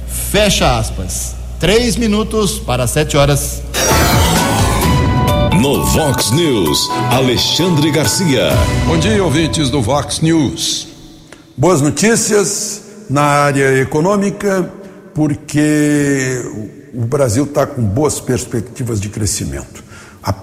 Fecha 0.07 0.77
aspas. 0.77 1.35
Três 1.59 1.95
minutos 1.95 2.59
para 2.59 2.87
sete 2.87 3.15
horas. 3.17 3.61
No 5.65 5.83
Vox 5.83 6.29
News, 6.29 6.91
Alexandre 7.09 7.89
Garcia. 7.89 8.49
Bom 8.85 8.99
dia, 8.99 9.23
ouvintes 9.23 9.71
do 9.71 9.81
Vox 9.81 10.19
News. 10.19 10.89
Boas 11.57 11.81
notícias 11.81 12.83
na 13.09 13.23
área 13.23 13.81
econômica, 13.81 14.71
porque 15.11 16.39
o 16.93 17.01
Brasil 17.07 17.45
está 17.45 17.65
com 17.65 17.81
boas 17.81 18.19
perspectivas 18.19 19.01
de 19.01 19.09
crescimento. 19.09 19.83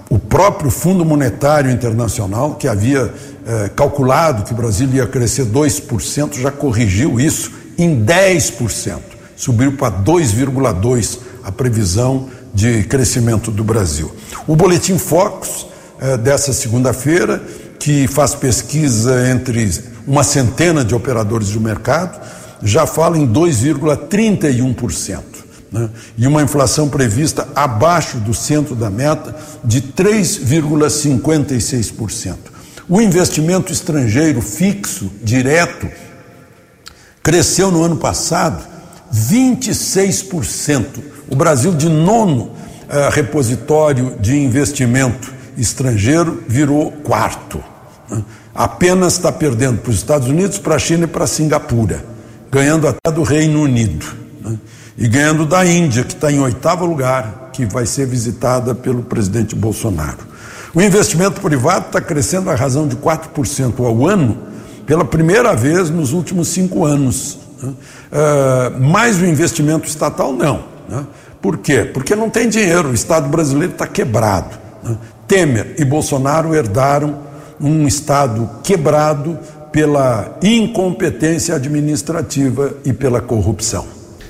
O 0.09 0.19
próprio 0.19 0.69
Fundo 0.69 1.05
Monetário 1.05 1.71
Internacional, 1.71 2.55
que 2.55 2.67
havia 2.67 3.13
eh, 3.47 3.71
calculado 3.77 4.43
que 4.43 4.51
o 4.51 4.57
Brasil 4.57 4.89
ia 4.91 5.07
crescer 5.07 5.45
2%, 5.45 6.37
já 6.41 6.51
corrigiu 6.51 7.17
isso 7.17 7.49
em 7.77 8.03
10%. 8.03 8.99
Subiu 9.37 9.77
para 9.77 10.03
2,2% 10.03 11.19
a 11.45 11.51
previsão 11.51 12.29
de 12.53 12.83
crescimento 12.83 13.49
do 13.49 13.63
Brasil. 13.63 14.13
O 14.45 14.55
Boletim 14.55 14.97
Focus, 14.97 15.65
eh, 15.99 16.17
dessa 16.17 16.53
segunda-feira, 16.53 17.41
que 17.79 18.07
faz 18.07 18.35
pesquisa 18.35 19.27
entre 19.29 19.71
uma 20.05 20.23
centena 20.23 20.85
de 20.85 20.93
operadores 20.93 21.49
do 21.49 21.59
mercado, 21.59 22.21
já 22.61 22.85
fala 22.85 23.17
em 23.17 23.25
2,31%. 23.25 25.23
Né? 25.71 25.89
E 26.17 26.27
uma 26.27 26.43
inflação 26.43 26.87
prevista 26.87 27.47
abaixo 27.55 28.17
do 28.17 28.33
centro 28.33 28.75
da 28.75 28.89
meta 28.89 29.35
de 29.63 29.81
3,56%. 29.81 32.37
O 32.87 33.01
investimento 33.01 33.71
estrangeiro 33.71 34.41
fixo, 34.41 35.09
direto, 35.23 35.89
cresceu 37.23 37.71
no 37.71 37.83
ano 37.83 37.97
passado 37.97 38.63
26% 39.13 41.12
o 41.33 41.35
Brasil, 41.35 41.73
de 41.73 41.89
nono 41.89 42.51
eh, 42.87 43.09
repositório 43.11 44.15
de 44.19 44.37
investimento 44.37 45.33
estrangeiro, 45.57 46.43
virou 46.47 46.91
quarto. 46.91 47.61
Né? 48.09 48.23
Apenas 48.53 49.13
está 49.13 49.31
perdendo 49.31 49.79
para 49.79 49.89
os 49.89 49.97
Estados 49.97 50.27
Unidos, 50.27 50.59
para 50.59 50.75
a 50.75 50.79
China 50.79 51.05
e 51.05 51.07
para 51.07 51.25
Singapura, 51.25 52.05
ganhando 52.51 52.87
até 52.87 53.11
do 53.11 53.23
Reino 53.23 53.61
Unido. 53.61 54.05
Né? 54.41 54.57
E 54.95 55.07
ganhando 55.07 55.45
da 55.45 55.65
Índia, 55.65 56.03
que 56.03 56.13
está 56.13 56.31
em 56.31 56.39
oitavo 56.39 56.85
lugar, 56.85 57.49
que 57.51 57.65
vai 57.65 57.85
ser 57.85 58.05
visitada 58.05 58.75
pelo 58.75 59.01
presidente 59.01 59.55
Bolsonaro. 59.55 60.19
O 60.73 60.81
investimento 60.81 61.41
privado 61.41 61.87
está 61.87 62.01
crescendo 62.01 62.49
à 62.49 62.55
razão 62.55 62.87
de 62.87 62.95
4% 62.95 63.83
ao 63.83 64.07
ano, 64.07 64.37
pela 64.85 65.05
primeira 65.05 65.55
vez 65.55 65.89
nos 65.89 66.13
últimos 66.13 66.49
cinco 66.49 66.85
anos. 66.85 67.39
Né? 67.61 67.69
Uh, 67.69 68.81
mas 68.81 69.19
o 69.19 69.25
investimento 69.25 69.87
estatal 69.87 70.33
não. 70.33 70.73
Né? 70.87 71.05
Por 71.43 71.57
quê? 71.57 71.83
Porque 71.83 72.15
não 72.15 72.29
tem 72.29 72.47
dinheiro, 72.47 72.91
o 72.91 72.93
Estado 72.93 73.27
brasileiro 73.27 73.73
está 73.73 73.85
quebrado. 73.85 74.57
Né? 74.81 74.95
Temer 75.27 75.75
e 75.77 75.83
Bolsonaro 75.83 76.55
herdaram 76.55 77.19
um 77.59 77.85
Estado 77.85 78.49
quebrado 78.63 79.37
pela 79.69 80.37
incompetência 80.41 81.53
administrativa 81.53 82.75
e 82.85 82.93
pela 82.93 83.19
corrupção. 83.19 83.85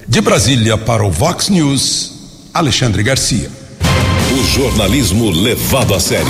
De 0.08 0.22
Brasília 0.22 0.76
para 0.76 1.06
o 1.06 1.12
Vox 1.12 1.50
News, 1.50 2.50
Alexandre 2.52 3.04
Garcia. 3.04 3.48
O 4.32 4.44
jornalismo 4.46 5.30
levado 5.30 5.94
a 5.94 6.00
sério. 6.00 6.26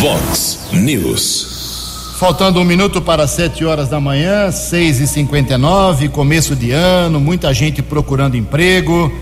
Vox 0.00 0.58
News. 0.72 2.16
Faltando 2.18 2.58
um 2.58 2.64
minuto 2.64 3.00
para 3.00 3.28
sete 3.28 3.64
horas 3.64 3.88
da 3.88 4.00
manhã, 4.00 4.50
seis 4.50 4.98
e 4.98 5.06
cinquenta 5.06 5.54
e 5.54 5.56
nove, 5.56 6.08
começo 6.08 6.56
de 6.56 6.72
ano, 6.72 7.20
muita 7.20 7.54
gente 7.54 7.80
procurando 7.80 8.36
emprego 8.36 9.12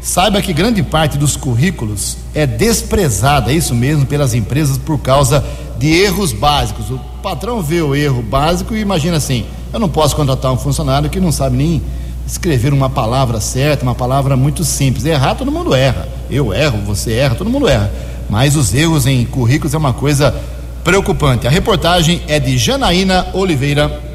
Saiba 0.00 0.40
que 0.40 0.52
grande 0.52 0.82
parte 0.82 1.18
dos 1.18 1.36
currículos 1.36 2.16
é 2.34 2.46
desprezada, 2.46 3.52
é 3.52 3.54
isso 3.54 3.74
mesmo, 3.74 4.06
pelas 4.06 4.32
empresas 4.32 4.78
por 4.78 4.98
causa 4.98 5.44
de 5.78 5.88
erros 5.88 6.32
básicos. 6.32 6.90
O 6.90 6.98
patrão 7.22 7.62
vê 7.62 7.82
o 7.82 7.94
erro 7.94 8.22
básico 8.22 8.74
e 8.74 8.80
imagina 8.80 9.18
assim: 9.18 9.44
eu 9.72 9.78
não 9.78 9.88
posso 9.88 10.16
contratar 10.16 10.52
um 10.52 10.56
funcionário 10.56 11.10
que 11.10 11.20
não 11.20 11.30
sabe 11.30 11.56
nem 11.56 11.82
escrever 12.26 12.72
uma 12.72 12.88
palavra 12.88 13.40
certa, 13.40 13.82
uma 13.82 13.94
palavra 13.94 14.36
muito 14.36 14.64
simples. 14.64 15.04
Errar, 15.04 15.34
todo 15.34 15.52
mundo 15.52 15.74
erra. 15.74 16.08
Eu 16.30 16.52
erro, 16.52 16.78
você 16.84 17.12
erra, 17.12 17.34
todo 17.34 17.50
mundo 17.50 17.68
erra. 17.68 17.90
Mas 18.28 18.56
os 18.56 18.72
erros 18.72 19.06
em 19.06 19.24
currículos 19.24 19.74
é 19.74 19.78
uma 19.78 19.92
coisa 19.92 20.34
preocupante. 20.82 21.46
A 21.46 21.50
reportagem 21.50 22.22
é 22.26 22.40
de 22.40 22.56
Janaína 22.56 23.28
Oliveira. 23.34 24.09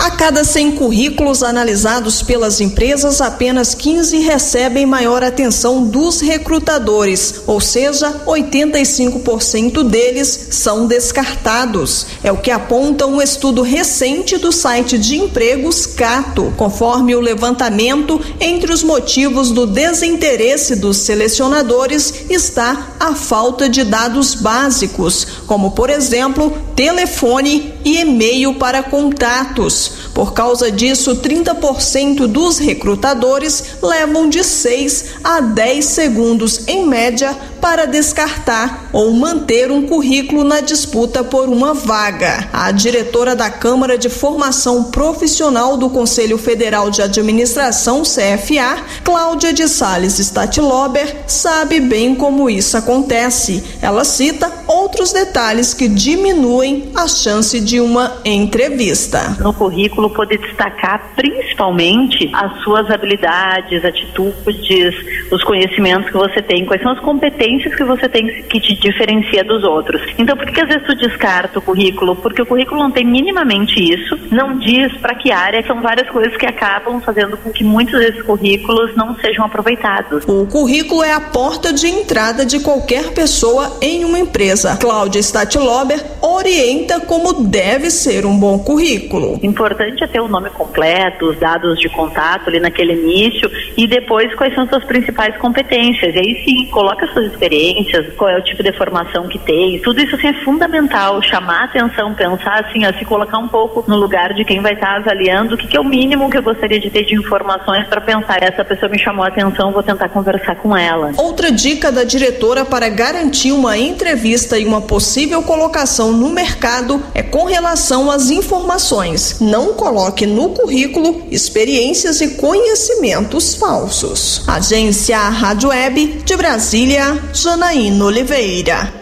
A 0.00 0.10
cada 0.12 0.44
100 0.44 0.76
currículos 0.76 1.42
analisados 1.42 2.22
pelas 2.22 2.58
empresas, 2.58 3.20
apenas 3.20 3.74
15 3.74 4.16
recebem 4.20 4.86
maior 4.86 5.22
atenção 5.22 5.84
dos 5.84 6.22
recrutadores, 6.22 7.42
ou 7.46 7.60
seja, 7.60 8.10
85% 8.26 9.82
deles 9.82 10.48
são 10.52 10.86
descartados. 10.86 12.06
É 12.24 12.32
o 12.32 12.38
que 12.38 12.50
aponta 12.50 13.06
um 13.06 13.20
estudo 13.20 13.60
recente 13.60 14.38
do 14.38 14.50
site 14.50 14.96
de 14.96 15.16
empregos 15.16 15.84
Cato. 15.84 16.50
Conforme 16.56 17.14
o 17.14 17.20
levantamento, 17.20 18.18
entre 18.40 18.72
os 18.72 18.82
motivos 18.82 19.50
do 19.50 19.66
desinteresse 19.66 20.76
dos 20.76 20.96
selecionadores 20.96 22.24
está 22.30 22.94
a 22.98 23.14
falta 23.14 23.68
de 23.68 23.84
dados 23.84 24.34
básicos, 24.34 25.26
como 25.46 25.72
por 25.72 25.90
exemplo, 25.90 26.56
telefone 26.74 27.74
e 27.84 27.98
e-mail 27.98 28.54
para 28.54 28.82
contatos. 28.82 29.89
Por 30.14 30.32
causa 30.32 30.70
disso, 30.70 31.16
30% 31.16 32.26
dos 32.26 32.58
recrutadores 32.58 33.76
levam 33.82 34.28
de 34.28 34.42
6 34.42 35.04
a 35.22 35.40
10 35.40 35.84
segundos, 35.84 36.66
em 36.66 36.86
média, 36.86 37.36
para 37.60 37.86
descartar 37.86 38.88
ou 38.92 39.12
manter 39.12 39.70
um 39.70 39.86
currículo 39.86 40.42
na 40.42 40.60
disputa 40.60 41.22
por 41.22 41.48
uma 41.48 41.74
vaga. 41.74 42.48
A 42.52 42.72
diretora 42.72 43.36
da 43.36 43.50
Câmara 43.50 43.98
de 43.98 44.08
Formação 44.08 44.84
Profissional 44.84 45.76
do 45.76 45.90
Conselho 45.90 46.38
Federal 46.38 46.90
de 46.90 47.02
Administração, 47.02 48.02
CFA, 48.02 48.82
Cláudia 49.04 49.52
de 49.52 49.68
Sales 49.68 50.18
Statilober, 50.18 51.24
sabe 51.26 51.80
bem 51.80 52.14
como 52.14 52.48
isso 52.48 52.76
acontece. 52.76 53.62
Ela 53.82 54.04
cita 54.04 54.50
outros 54.66 55.12
detalhes 55.12 55.74
que 55.74 55.88
diminuem 55.88 56.90
a 56.94 57.06
chance 57.06 57.60
de 57.60 57.80
uma 57.80 58.18
entrevista. 58.24 59.36
No 59.40 59.52
currículo 59.52 60.10
poder 60.10 60.38
destacar 60.38 61.12
principalmente 61.14 62.30
as 62.32 62.62
suas 62.62 62.90
habilidades, 62.90 63.84
atitudes, 63.84 64.94
os 65.30 65.44
conhecimentos 65.44 66.10
que 66.10 66.16
você 66.16 66.40
tem, 66.40 66.64
quais 66.64 66.82
são 66.82 66.92
as 66.92 67.00
competências 67.00 67.49
que 67.58 67.84
você 67.84 68.08
tem 68.08 68.26
que 68.44 68.60
te 68.60 68.74
diferencia 68.74 69.42
dos 69.44 69.64
outros. 69.64 70.02
Então, 70.18 70.36
por 70.36 70.46
que 70.46 70.60
às 70.60 70.68
vezes 70.68 70.86
tu 70.86 70.94
descarta 70.94 71.58
o 71.58 71.62
currículo? 71.62 72.16
Porque 72.16 72.42
o 72.42 72.46
currículo 72.46 72.80
não 72.80 72.90
tem 72.90 73.04
minimamente 73.04 73.80
isso, 73.80 74.18
não 74.30 74.58
diz 74.58 74.92
para 74.98 75.14
que 75.14 75.32
área, 75.32 75.64
são 75.66 75.80
várias 75.80 76.08
coisas 76.10 76.36
que 76.36 76.46
acabam 76.46 77.00
fazendo 77.00 77.36
com 77.36 77.50
que 77.50 77.64
muitos 77.64 77.98
desses 77.98 78.22
currículos 78.22 78.94
não 78.96 79.14
sejam 79.16 79.44
aproveitados. 79.44 80.24
O 80.26 80.46
currículo 80.46 81.02
é 81.02 81.12
a 81.12 81.20
porta 81.20 81.72
de 81.72 81.86
entrada 81.86 82.44
de 82.44 82.60
qualquer 82.60 83.12
pessoa 83.12 83.78
em 83.80 84.04
uma 84.04 84.18
empresa. 84.18 84.76
Cláudia 84.76 85.20
Statlober 85.20 86.02
orienta 86.20 87.00
como 87.00 87.44
deve 87.44 87.90
ser 87.90 88.26
um 88.26 88.38
bom 88.38 88.58
currículo. 88.58 89.38
Importante 89.42 90.04
é 90.04 90.06
ter 90.06 90.20
o 90.20 90.28
nome 90.28 90.50
completo, 90.50 91.26
os 91.26 91.38
dados 91.38 91.78
de 91.78 91.88
contato 91.88 92.48
ali 92.48 92.60
naquele 92.60 92.94
início 92.94 93.50
e 93.76 93.86
depois 93.86 94.34
quais 94.34 94.54
são 94.54 94.66
suas 94.68 94.84
principais 94.84 95.36
competências. 95.38 96.14
E 96.14 96.18
aí 96.18 96.44
sim, 96.44 96.66
coloca 96.70 97.06
suas 97.08 97.26
experiências, 97.40 98.14
qual 98.16 98.30
é 98.30 98.38
o 98.38 98.42
tipo 98.42 98.62
de 98.62 98.72
formação 98.72 99.26
que 99.26 99.38
tem. 99.38 99.80
Tudo 99.80 100.00
isso 100.00 100.14
assim 100.14 100.28
é 100.28 100.44
fundamental, 100.44 101.22
chamar 101.22 101.64
atenção, 101.64 102.14
pensar 102.14 102.64
assim, 102.64 102.84
a 102.84 102.92
se 102.92 103.04
colocar 103.04 103.38
um 103.38 103.48
pouco 103.48 103.84
no 103.88 103.96
lugar 103.96 104.34
de 104.34 104.44
quem 104.44 104.60
vai 104.60 104.74
estar 104.74 104.96
avaliando 104.96 105.54
o 105.54 105.58
que, 105.58 105.66
que 105.66 105.76
é 105.76 105.80
o 105.80 105.84
mínimo 105.84 106.28
que 106.28 106.36
eu 106.36 106.42
gostaria 106.42 106.78
de 106.78 106.90
ter 106.90 107.04
de 107.04 107.14
informações 107.14 107.86
para 107.86 108.00
pensar, 108.00 108.42
essa 108.42 108.64
pessoa 108.64 108.90
me 108.90 108.98
chamou 108.98 109.24
a 109.24 109.28
atenção, 109.28 109.72
vou 109.72 109.82
tentar 109.82 110.08
conversar 110.10 110.56
com 110.56 110.76
ela. 110.76 111.12
Outra 111.16 111.50
dica 111.50 111.90
da 111.90 112.04
diretora 112.04 112.64
para 112.64 112.88
garantir 112.88 113.52
uma 113.52 113.78
entrevista 113.78 114.58
e 114.58 114.66
uma 114.66 114.82
possível 114.82 115.42
colocação 115.42 116.12
no 116.12 116.30
mercado 116.30 117.02
é 117.14 117.22
com 117.22 117.44
relação 117.44 118.10
às 118.10 118.30
informações. 118.30 119.40
Não 119.40 119.74
coloque 119.74 120.26
no 120.26 120.50
currículo 120.50 121.22
experiências 121.30 122.20
e 122.20 122.36
conhecimentos 122.36 123.54
falsos. 123.54 124.46
Agência 124.46 125.18
Rádio 125.18 125.70
Web 125.70 126.22
de 126.24 126.36
Brasília, 126.36 127.18
Janaína 127.32 128.06
Oliveira. 128.06 128.92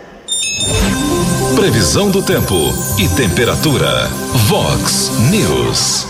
Previsão 1.56 2.10
do 2.10 2.22
tempo 2.22 2.54
e 2.98 3.08
temperatura. 3.08 4.06
Vox 4.46 5.10
News. 5.30 6.06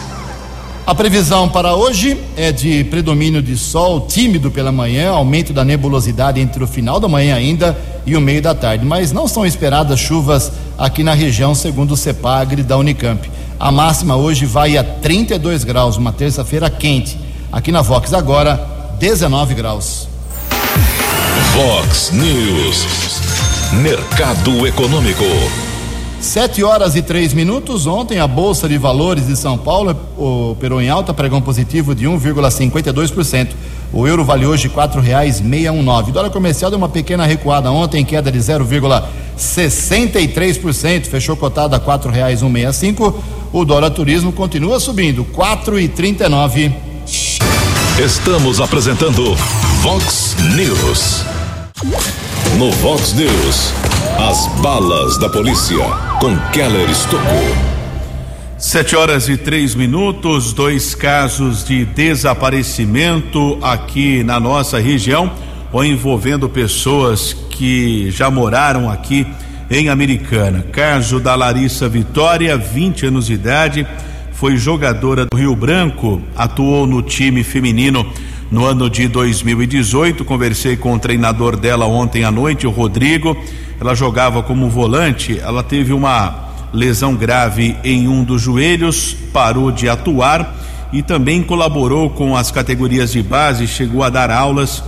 A 0.85 0.95
previsão 0.95 1.49
para 1.49 1.77
hoje 1.77 2.21
é 2.37 2.51
de 2.51 2.83
predomínio 2.85 3.41
de 3.41 3.57
sol 3.57 4.07
tímido 4.07 4.51
pela 4.51 4.73
manhã, 4.73 5.11
aumento 5.11 5.53
da 5.53 5.65
nebulosidade 5.65 6.41
entre 6.41 6.63
o 6.65 6.67
final 6.67 6.99
da 6.99 7.07
manhã 7.07 7.37
ainda 7.37 7.79
e 8.05 8.17
o 8.17 8.21
meio 8.21 8.43
da 8.43 8.55
tarde, 8.55 8.85
mas 8.85 9.13
não 9.13 9.29
são 9.29 9.47
esperadas 9.47 10.01
chuvas 10.01 10.51
aqui 10.77 11.05
na 11.05 11.15
região, 11.15 11.55
segundo 11.55 11.93
o 11.93 11.97
CEPAGRE 11.97 12.65
da 12.65 12.77
Unicamp. 12.77 13.31
A 13.61 13.71
máxima 13.71 14.17
hoje 14.17 14.45
vai 14.45 14.77
a 14.77 14.83
32 14.83 15.63
graus, 15.63 15.97
uma 15.97 16.13
terça-feira 16.13 16.69
quente. 16.69 17.17
Aqui 17.53 17.71
na 17.71 17.81
Vox 17.81 18.13
agora, 18.13 18.57
19 18.99 19.55
graus. 19.55 20.18
Vox 21.59 22.13
News. 22.13 22.87
Mercado 23.83 24.65
Econômico. 24.65 25.25
Sete 26.21 26.63
horas 26.63 26.95
e 26.95 27.03
três 27.03 27.35
minutos. 27.35 27.85
Ontem 27.85 28.21
a 28.21 28.29
Bolsa 28.29 28.69
de 28.69 28.79
Valores 28.79 29.27
de 29.27 29.37
São 29.37 29.59
Paulo 29.59 29.91
operou 30.17 30.81
em 30.81 30.89
alta, 30.89 31.13
pregão 31.13 31.43
positivo 31.43 31.97
de 31.97 32.07
1,52%. 32.07 33.49
O 33.93 34.07
euro 34.07 34.25
vale 34.25 34.47
hoje 34.47 34.69
quatro 34.69 35.01
reais 35.01 35.39
seiscentos 35.39 35.81
e 35.81 35.83
nove. 35.83 36.13
Dólar 36.13 36.31
comercial 36.31 36.71
deu 36.71 36.79
uma 36.79 36.89
pequena 36.89 37.27
recuada 37.27 37.73
ontem, 37.73 38.05
queda 38.05 38.31
de 38.31 38.39
0,63%, 38.39 41.07
fechou 41.07 41.37
cotado 41.37 41.75
a 41.75 41.81
quatro 41.81 42.09
reais 42.09 42.39
cento 42.39 42.57
e 42.57 42.73
cinco. 42.73 43.21
O 43.53 43.65
dólar 43.65 43.91
turismo 43.91 44.31
continua 44.31 44.79
subindo, 44.79 45.25
quatro 45.25 45.77
e 45.77 45.89
trinta 45.89 46.27
e 46.27 46.29
nove. 46.29 46.73
Estamos 47.99 48.61
apresentando 48.61 49.35
Vox 49.83 50.37
News. 50.55 51.38
No 52.59 52.73
Vox 52.73 53.13
News, 53.13 53.73
as 54.19 54.49
balas 54.61 55.17
da 55.17 55.29
polícia 55.29 55.77
com 56.21 56.37
Keller 56.51 56.91
Estocou. 56.91 57.23
Sete 58.59 58.97
horas 58.97 59.29
e 59.29 59.37
três 59.37 59.77
minutos, 59.77 60.53
dois 60.53 60.97
casos 60.97 61.65
de 61.65 61.85
desaparecimento 61.85 63.61
aqui 63.63 64.25
na 64.25 64.41
nossa 64.41 64.81
região, 64.81 65.31
ou 65.73 65.85
envolvendo 65.85 66.49
pessoas 66.49 67.33
que 67.33 68.11
já 68.11 68.29
moraram 68.29 68.91
aqui 68.91 69.25
em 69.71 69.89
Americana. 69.89 70.65
Caso 70.73 71.21
da 71.21 71.37
Larissa 71.37 71.89
Vitória, 71.89 72.59
20 72.59 73.07
anos 73.07 73.27
de 73.27 73.35
idade, 73.35 73.87
foi 74.33 74.57
jogadora 74.57 75.27
do 75.27 75.37
Rio 75.37 75.55
Branco, 75.55 76.21
atuou 76.37 76.89
no 76.89 77.03
time 77.03 77.45
feminino 77.45 78.05
no 78.51 78.65
ano 78.65 78.89
de 78.89 79.09
2018. 79.09 80.25
Conversei 80.25 80.77
com 80.77 80.95
o 80.95 80.99
treinador 80.99 81.57
dela 81.57 81.87
ontem 81.87 82.25
à 82.25 82.31
noite, 82.31 82.67
o 82.67 82.71
Rodrigo. 82.71 83.37
Ela 83.81 83.95
jogava 83.95 84.43
como 84.43 84.69
volante, 84.69 85.39
ela 85.39 85.63
teve 85.63 85.93
uma 85.93 86.49
lesão 86.73 87.15
grave 87.15 87.77
em 87.85 88.09
um 88.09 88.25
dos 88.25 88.43
joelhos, 88.43 89.17
parou 89.33 89.71
de 89.71 89.89
atuar 89.89 90.57
e 90.93 91.03
também 91.03 91.43
colaborou 91.43 92.11
com 92.11 92.37
as 92.37 92.51
categorias 92.51 93.13
de 93.13 93.23
base, 93.23 93.67
chegou 93.67 94.03
a 94.03 94.11
dar 94.11 94.31
aulas 94.31 94.83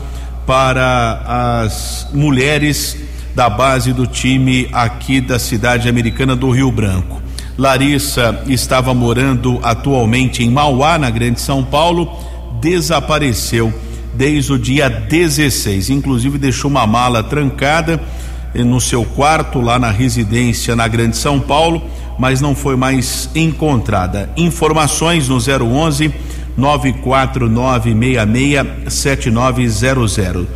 para 0.46 1.62
as 1.62 2.08
mulheres 2.12 2.96
da 3.34 3.48
base 3.48 3.92
do 3.92 4.06
time 4.06 4.68
aqui 4.72 5.20
da 5.20 5.38
cidade 5.38 5.88
americana 5.88 6.34
do 6.34 6.50
Rio 6.50 6.70
Branco. 6.72 7.20
Larissa 7.56 8.42
estava 8.46 8.94
morando 8.94 9.60
atualmente 9.62 10.42
em 10.42 10.50
Mauá, 10.50 10.98
na 10.98 11.10
Grande 11.10 11.40
São 11.40 11.62
Paulo, 11.62 12.10
desapareceu 12.60 13.72
desde 14.14 14.52
o 14.52 14.58
dia 14.58 14.88
16. 14.88 15.90
Inclusive 15.90 16.38
deixou 16.38 16.70
uma 16.70 16.86
mala 16.86 17.22
trancada 17.22 18.00
no 18.54 18.80
seu 18.80 19.04
quarto 19.04 19.60
lá 19.60 19.78
na 19.78 19.90
residência 19.90 20.74
na 20.74 20.88
Grande 20.88 21.16
São 21.16 21.38
Paulo, 21.38 21.82
mas 22.18 22.40
não 22.40 22.54
foi 22.54 22.76
mais 22.76 23.28
encontrada. 23.34 24.30
Informações 24.36 25.28
no 25.28 25.36
011 25.36 26.12
94966 26.56 28.92
7900. 28.92 30.46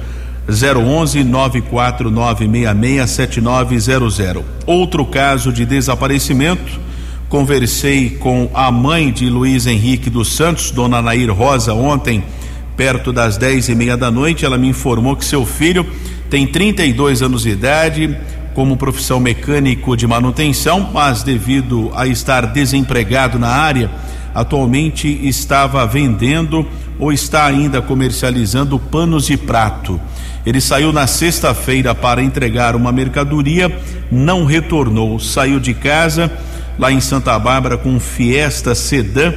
011 0.47 1.25
94966 1.25 3.11
7900. 3.11 4.45
Outro 4.67 5.07
caso 5.07 5.53
de 5.53 5.65
desaparecimento. 5.65 6.84
Conversei 7.35 8.11
com 8.11 8.49
a 8.55 8.71
mãe 8.71 9.11
de 9.11 9.29
Luiz 9.29 9.67
Henrique 9.67 10.09
dos 10.09 10.37
Santos, 10.37 10.71
dona 10.71 11.03
Nair 11.03 11.35
Rosa, 11.35 11.75
ontem, 11.75 12.23
perto 12.77 13.13
das 13.13 13.37
dez 13.37 13.69
e 13.69 13.75
meia 13.75 13.97
da 13.97 14.09
noite. 14.09 14.45
Ela 14.45 14.57
me 14.57 14.69
informou 14.69 15.17
que 15.17 15.25
seu 15.25 15.45
filho 15.45 15.85
tem 16.31 16.47
32 16.47 17.23
anos 17.23 17.43
de 17.43 17.51
idade, 17.51 18.17
como 18.55 18.77
profissão 18.77 19.19
mecânico 19.19 19.97
de 19.97 20.07
manutenção, 20.07 20.89
mas 20.95 21.25
devido 21.25 21.91
a 21.97 22.07
estar 22.07 22.47
desempregado 22.53 23.37
na 23.37 23.49
área, 23.49 23.91
atualmente 24.33 25.09
estava 25.27 25.85
vendendo 25.89 26.65
ou 27.01 27.13
está 27.13 27.47
ainda 27.47 27.83
comercializando 27.83 28.79
panos 28.79 29.27
de 29.27 29.37
prato. 29.37 30.01
Ele 30.47 30.61
saiu 30.61 30.93
na 30.93 31.09
sexta-feira 31.09 31.97
para 31.97 32.23
entregar 32.23 32.77
uma 32.77 32.93
mercadoria, 32.93 33.77
não 34.09 34.45
retornou, 34.45 35.19
saiu 35.19 35.59
de 35.59 35.75
casa 35.75 36.31
lá 36.79 36.93
em 36.93 37.01
Santa 37.01 37.39
Bárbara 37.39 37.77
com 37.77 37.99
Fiesta 38.01 38.75
Sedã, 38.75 39.33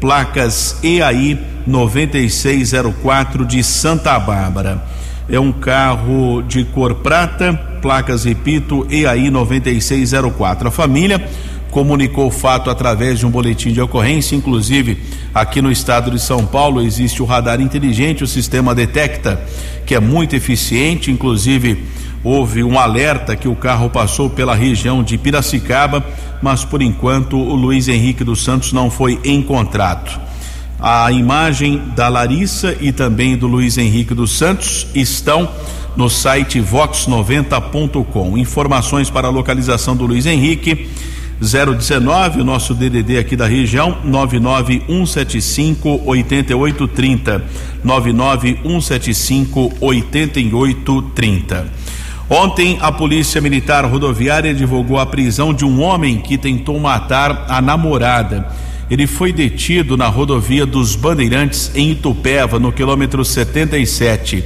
placas 0.00 0.78
EAI 0.82 1.38
9604 1.66 3.44
de 3.44 3.62
Santa 3.62 4.18
Bárbara. 4.18 4.82
É 5.28 5.38
um 5.38 5.52
carro 5.52 6.42
de 6.42 6.64
cor 6.64 6.96
prata, 6.96 7.52
placas, 7.80 8.24
repito, 8.24 8.86
EAI 8.90 9.30
9604. 9.30 10.68
A 10.68 10.70
família 10.70 11.24
comunicou 11.70 12.26
o 12.26 12.30
fato 12.32 12.68
através 12.68 13.20
de 13.20 13.26
um 13.26 13.30
boletim 13.30 13.72
de 13.72 13.80
ocorrência, 13.80 14.34
inclusive 14.34 14.98
aqui 15.32 15.62
no 15.62 15.70
estado 15.70 16.10
de 16.10 16.18
São 16.18 16.44
Paulo 16.44 16.82
existe 16.82 17.22
o 17.22 17.24
radar 17.24 17.60
inteligente, 17.60 18.24
o 18.24 18.26
sistema 18.26 18.74
detecta 18.74 19.40
que 19.86 19.94
é 19.94 20.00
muito 20.00 20.34
eficiente, 20.34 21.10
inclusive 21.10 21.84
houve 22.22 22.62
um 22.62 22.78
alerta 22.78 23.36
que 23.36 23.48
o 23.48 23.56
carro 23.56 23.88
passou 23.90 24.28
pela 24.28 24.54
região 24.54 25.02
de 25.02 25.16
Piracicaba, 25.16 26.04
mas 26.42 26.64
por 26.64 26.82
enquanto 26.82 27.36
o 27.36 27.54
Luiz 27.54 27.88
Henrique 27.88 28.24
dos 28.24 28.44
Santos 28.44 28.72
não 28.72 28.90
foi 28.90 29.18
encontrado. 29.24 30.20
A 30.78 31.12
imagem 31.12 31.82
da 31.94 32.08
Larissa 32.08 32.76
e 32.80 32.90
também 32.92 33.36
do 33.36 33.46
Luiz 33.46 33.76
Henrique 33.76 34.14
dos 34.14 34.32
Santos 34.32 34.86
estão 34.94 35.48
no 35.96 36.08
site 36.08 36.60
vox90.com. 36.60 38.38
Informações 38.38 39.10
para 39.10 39.28
a 39.28 39.30
localização 39.30 39.94
do 39.94 40.06
Luiz 40.06 40.24
Henrique 40.24 40.88
019, 41.40 42.42
o 42.42 42.44
nosso 42.44 42.74
DDD 42.74 43.16
aqui 43.16 43.34
da 43.34 43.46
região, 43.46 43.96
99175 44.04 46.02
8830. 46.04 47.42
99175 47.82 49.72
8830. 49.80 51.66
Ontem, 52.32 52.78
a 52.80 52.92
Polícia 52.92 53.40
Militar 53.40 53.84
Rodoviária 53.84 54.54
divulgou 54.54 55.00
a 55.00 55.04
prisão 55.04 55.52
de 55.52 55.64
um 55.64 55.82
homem 55.82 56.18
que 56.20 56.38
tentou 56.38 56.78
matar 56.78 57.46
a 57.48 57.60
namorada. 57.60 58.48
Ele 58.88 59.04
foi 59.04 59.32
detido 59.32 59.96
na 59.96 60.06
rodovia 60.06 60.64
dos 60.64 60.94
Bandeirantes, 60.94 61.72
em 61.74 61.90
Itupeva, 61.90 62.60
no 62.60 62.70
quilômetro 62.70 63.24
77. 63.24 64.44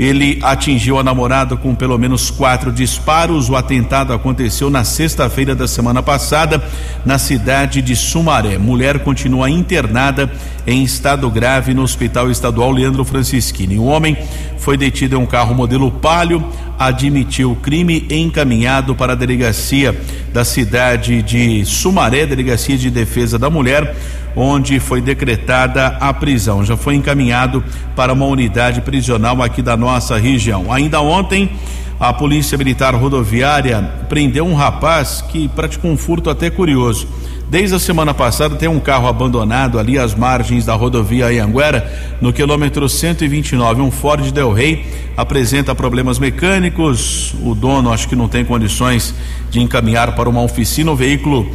Ele 0.00 0.38
atingiu 0.40 0.98
a 0.98 1.04
namorada 1.04 1.58
com 1.58 1.74
pelo 1.74 1.98
menos 1.98 2.30
quatro 2.30 2.72
disparos. 2.72 3.50
O 3.50 3.54
atentado 3.54 4.14
aconteceu 4.14 4.70
na 4.70 4.82
sexta-feira 4.82 5.54
da 5.54 5.68
semana 5.68 6.02
passada, 6.02 6.64
na 7.04 7.18
cidade 7.18 7.82
de 7.82 7.94
Sumaré. 7.94 8.56
Mulher 8.56 9.00
continua 9.00 9.50
internada 9.50 10.32
em 10.66 10.82
estado 10.82 11.30
grave 11.30 11.74
no 11.74 11.82
Hospital 11.82 12.30
Estadual 12.30 12.72
Leandro 12.72 13.04
Francischini. 13.04 13.78
O 13.78 13.84
homem 13.84 14.16
foi 14.56 14.78
detido 14.78 15.16
em 15.16 15.18
um 15.18 15.26
carro 15.26 15.54
modelo 15.54 15.90
Palio, 15.90 16.42
admitiu 16.78 17.52
o 17.52 17.56
crime 17.56 18.06
encaminhado 18.08 18.94
para 18.94 19.12
a 19.12 19.16
delegacia 19.16 19.94
da 20.32 20.46
cidade 20.46 21.20
de 21.20 21.62
Sumaré, 21.66 22.24
Delegacia 22.24 22.78
de 22.78 22.90
Defesa 22.90 23.38
da 23.38 23.50
Mulher 23.50 23.94
onde 24.34 24.78
foi 24.80 25.00
decretada 25.00 25.86
a 26.00 26.12
prisão. 26.12 26.64
Já 26.64 26.76
foi 26.76 26.94
encaminhado 26.94 27.62
para 27.94 28.12
uma 28.12 28.26
unidade 28.26 28.80
prisional 28.80 29.42
aqui 29.42 29.62
da 29.62 29.76
nossa 29.76 30.16
região. 30.16 30.72
Ainda 30.72 31.00
ontem, 31.00 31.50
a 31.98 32.12
Polícia 32.12 32.56
Militar 32.56 32.94
Rodoviária 32.94 33.82
prendeu 34.08 34.46
um 34.46 34.54
rapaz 34.54 35.22
que 35.28 35.48
praticou 35.48 35.90
um 35.90 35.96
furto 35.96 36.30
até 36.30 36.48
curioso. 36.48 37.06
Desde 37.50 37.74
a 37.74 37.80
semana 37.80 38.14
passada 38.14 38.54
tem 38.54 38.68
um 38.68 38.78
carro 38.78 39.08
abandonado 39.08 39.76
ali 39.76 39.98
às 39.98 40.14
margens 40.14 40.64
da 40.64 40.74
rodovia 40.74 41.26
Anhanguera, 41.26 41.92
no 42.20 42.32
quilômetro 42.32 42.88
129. 42.88 43.82
Um 43.82 43.90
Ford 43.90 44.30
Del 44.30 44.52
Rey 44.52 44.86
apresenta 45.16 45.74
problemas 45.74 46.16
mecânicos. 46.16 47.34
O 47.42 47.52
dono 47.52 47.92
acho 47.92 48.08
que 48.08 48.14
não 48.14 48.28
tem 48.28 48.44
condições 48.44 49.12
de 49.50 49.60
encaminhar 49.60 50.14
para 50.14 50.28
uma 50.28 50.40
oficina. 50.40 50.92
O 50.92 50.96
veículo 50.96 51.50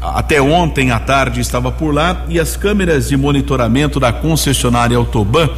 até 0.00 0.40
ontem 0.40 0.90
à 0.90 0.98
tarde 0.98 1.40
estava 1.40 1.70
por 1.70 1.94
lá 1.94 2.24
e 2.28 2.38
as 2.38 2.56
câmeras 2.56 3.08
de 3.08 3.16
monitoramento 3.16 4.00
da 4.00 4.12
concessionária 4.12 4.96
Autoban 4.96 5.48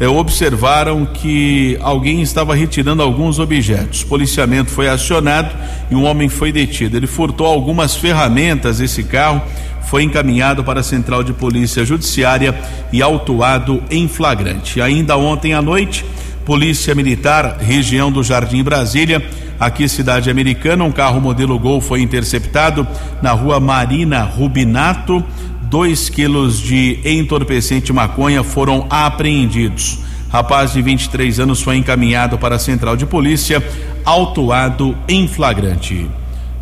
eh, 0.00 0.06
observaram 0.06 1.04
que 1.04 1.76
alguém 1.80 2.22
estava 2.22 2.54
retirando 2.54 3.02
alguns 3.02 3.38
objetos. 3.38 4.02
O 4.02 4.06
policiamento 4.06 4.70
foi 4.70 4.88
acionado 4.88 5.54
e 5.90 5.94
um 5.94 6.04
homem 6.04 6.28
foi 6.28 6.52
detido. 6.52 6.96
Ele 6.96 7.06
furtou 7.06 7.46
algumas 7.46 7.96
ferramentas 7.96 8.78
desse 8.78 9.02
carro, 9.02 9.42
foi 9.82 10.02
encaminhado 10.02 10.62
para 10.62 10.80
a 10.80 10.82
Central 10.82 11.24
de 11.24 11.32
Polícia 11.32 11.84
Judiciária 11.84 12.54
e 12.92 13.02
autuado 13.02 13.82
em 13.90 14.06
flagrante. 14.06 14.80
Ainda 14.80 15.16
ontem 15.16 15.54
à 15.54 15.62
noite, 15.62 16.04
Polícia 16.48 16.94
Militar, 16.94 17.58
região 17.60 18.10
do 18.10 18.22
Jardim 18.22 18.62
Brasília, 18.62 19.22
aqui 19.60 19.86
cidade 19.86 20.30
americana. 20.30 20.82
Um 20.82 20.90
carro 20.90 21.20
modelo 21.20 21.58
Gol 21.58 21.78
foi 21.78 22.00
interceptado 22.00 22.88
na 23.20 23.32
rua 23.32 23.60
Marina 23.60 24.22
Rubinato. 24.22 25.22
Dois 25.64 26.08
quilos 26.08 26.58
de 26.58 27.00
entorpecente 27.04 27.92
maconha 27.92 28.42
foram 28.42 28.86
apreendidos. 28.88 29.98
Rapaz 30.30 30.72
de 30.72 30.80
23 30.80 31.38
anos 31.38 31.60
foi 31.60 31.76
encaminhado 31.76 32.38
para 32.38 32.56
a 32.56 32.58
central 32.58 32.96
de 32.96 33.04
polícia, 33.04 33.62
autuado 34.02 34.96
em 35.06 35.28
flagrante. 35.28 36.10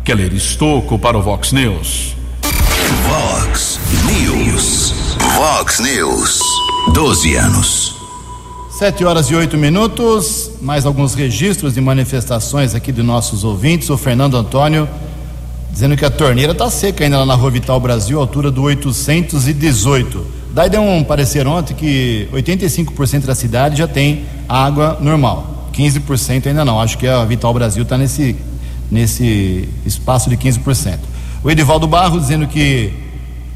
Keller 0.03 0.33
Estocco 0.33 0.99
para 0.99 1.17
o 1.17 1.21
Vox 1.21 1.53
News. 1.53 2.13
Vox 3.07 3.79
News. 4.03 4.93
Vox 5.37 5.79
News. 5.79 6.41
12 6.93 7.35
anos. 7.37 7.96
Sete 8.77 9.03
horas 9.03 9.31
e 9.31 9.35
oito 9.35 9.57
minutos, 9.57 10.51
mais 10.61 10.85
alguns 10.85 11.15
registros 11.15 11.73
de 11.73 11.81
manifestações 11.81 12.75
aqui 12.75 12.91
de 12.91 13.01
nossos 13.01 13.43
ouvintes. 13.43 13.89
O 13.89 13.97
Fernando 13.97 14.37
Antônio 14.37 14.87
dizendo 15.71 15.97
que 15.97 16.05
a 16.05 16.11
torneira 16.11 16.51
está 16.51 16.69
seca 16.69 17.03
ainda 17.03 17.17
lá 17.17 17.25
na 17.25 17.33
Rua 17.33 17.49
Vital 17.49 17.79
Brasil, 17.79 18.19
altura 18.19 18.51
do 18.51 18.61
818. 18.61 20.23
Daí 20.51 20.69
deu 20.69 20.83
um 20.83 21.03
parecer 21.03 21.47
ontem 21.47 21.73
que 21.73 22.29
85% 22.31 23.25
da 23.25 23.33
cidade 23.33 23.77
já 23.77 23.87
tem 23.87 24.25
água 24.47 24.95
normal, 25.01 25.71
15% 25.73 26.45
ainda 26.45 26.63
não. 26.63 26.79
Acho 26.79 26.99
que 26.99 27.07
a 27.07 27.25
Vital 27.25 27.51
Brasil 27.55 27.81
está 27.81 27.97
nesse, 27.97 28.35
nesse 28.91 29.67
espaço 29.87 30.29
de 30.29 30.37
15%. 30.37 30.99
O 31.43 31.49
Edivaldo 31.49 31.87
Barro 31.87 32.19
dizendo 32.19 32.45
que 32.45 32.93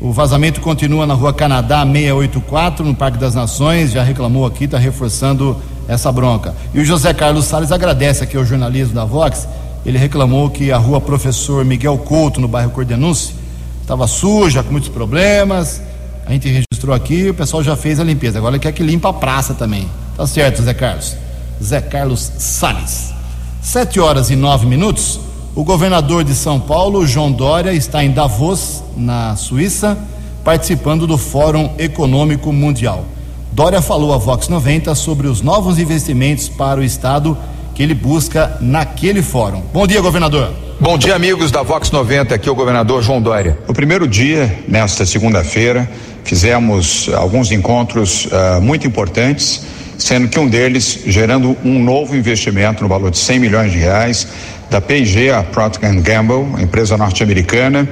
o 0.01 0.11
vazamento 0.11 0.59
continua 0.61 1.05
na 1.05 1.13
rua 1.13 1.31
Canadá 1.31 1.85
684, 1.85 2.83
no 2.83 2.95
Parque 2.95 3.19
das 3.19 3.35
Nações, 3.35 3.91
já 3.91 4.01
reclamou 4.01 4.47
aqui, 4.47 4.63
está 4.63 4.79
reforçando 4.79 5.55
essa 5.87 6.11
bronca. 6.11 6.55
E 6.73 6.79
o 6.79 6.85
José 6.85 7.13
Carlos 7.13 7.45
Salles 7.45 7.71
agradece 7.71 8.23
aqui 8.23 8.35
ao 8.35 8.43
jornalismo 8.43 8.95
da 8.95 9.05
Vox, 9.05 9.47
ele 9.85 9.99
reclamou 9.99 10.49
que 10.49 10.71
a 10.71 10.77
rua 10.77 10.99
Professor 10.99 11.63
Miguel 11.63 11.99
Couto, 11.99 12.41
no 12.41 12.47
bairro 12.47 12.71
Cordenúncio, 12.71 13.35
estava 13.79 14.07
suja, 14.07 14.63
com 14.63 14.71
muitos 14.71 14.89
problemas. 14.89 15.81
A 16.25 16.31
gente 16.31 16.47
registrou 16.47 16.95
aqui, 16.95 17.29
o 17.29 17.33
pessoal 17.33 17.63
já 17.63 17.75
fez 17.75 17.99
a 17.99 18.03
limpeza. 18.03 18.39
Agora 18.39 18.55
ele 18.55 18.61
quer 18.61 18.71
que 18.71 18.81
limpa 18.81 19.09
a 19.09 19.13
praça 19.13 19.53
também. 19.53 19.87
Tá 20.17 20.25
certo, 20.25 20.63
Zé 20.63 20.73
Carlos. 20.73 21.15
Zé 21.63 21.79
Carlos 21.79 22.31
Salles. 22.37 23.13
Sete 23.61 23.99
horas 23.99 24.29
e 24.29 24.35
nove 24.35 24.65
minutos. 24.65 25.19
O 25.53 25.65
governador 25.65 26.23
de 26.23 26.33
São 26.33 26.61
Paulo, 26.61 27.05
João 27.05 27.29
Dória, 27.29 27.73
está 27.73 28.01
em 28.01 28.09
Davos, 28.09 28.81
na 28.95 29.35
Suíça, 29.35 29.97
participando 30.45 31.05
do 31.05 31.17
Fórum 31.17 31.71
Econômico 31.77 32.53
Mundial. 32.53 33.03
Dória 33.51 33.81
falou 33.81 34.13
à 34.13 34.17
Vox 34.17 34.47
90 34.47 34.95
sobre 34.95 35.27
os 35.27 35.41
novos 35.41 35.77
investimentos 35.77 36.47
para 36.47 36.79
o 36.79 36.83
Estado 36.83 37.37
que 37.75 37.83
ele 37.83 37.93
busca 37.93 38.57
naquele 38.61 39.21
fórum. 39.21 39.61
Bom 39.73 39.85
dia, 39.85 39.99
governador. 39.99 40.53
Bom 40.79 40.97
dia, 40.97 41.15
amigos 41.15 41.51
da 41.51 41.61
Vox 41.61 41.91
90. 41.91 42.33
Aqui 42.33 42.47
é 42.47 42.51
o 42.51 42.55
governador 42.55 43.03
João 43.03 43.21
Dória. 43.21 43.59
No 43.67 43.73
primeiro 43.73 44.07
dia, 44.07 44.63
nesta 44.69 45.05
segunda-feira, 45.05 45.91
fizemos 46.23 47.09
alguns 47.13 47.51
encontros 47.51 48.25
uh, 48.27 48.61
muito 48.61 48.87
importantes, 48.87 49.65
sendo 50.01 50.27
que 50.27 50.39
um 50.39 50.47
deles 50.47 50.99
gerando 51.05 51.55
um 51.63 51.81
novo 51.81 52.15
investimento 52.15 52.81
no 52.81 52.89
valor 52.89 53.11
de 53.11 53.19
100 53.19 53.39
milhões 53.39 53.71
de 53.71 53.77
reais 53.77 54.27
da 54.69 54.81
P&G, 54.81 55.31
a 55.31 55.43
Procter 55.43 55.93
Gamble, 56.01 56.61
empresa 56.61 56.97
norte-americana 56.97 57.87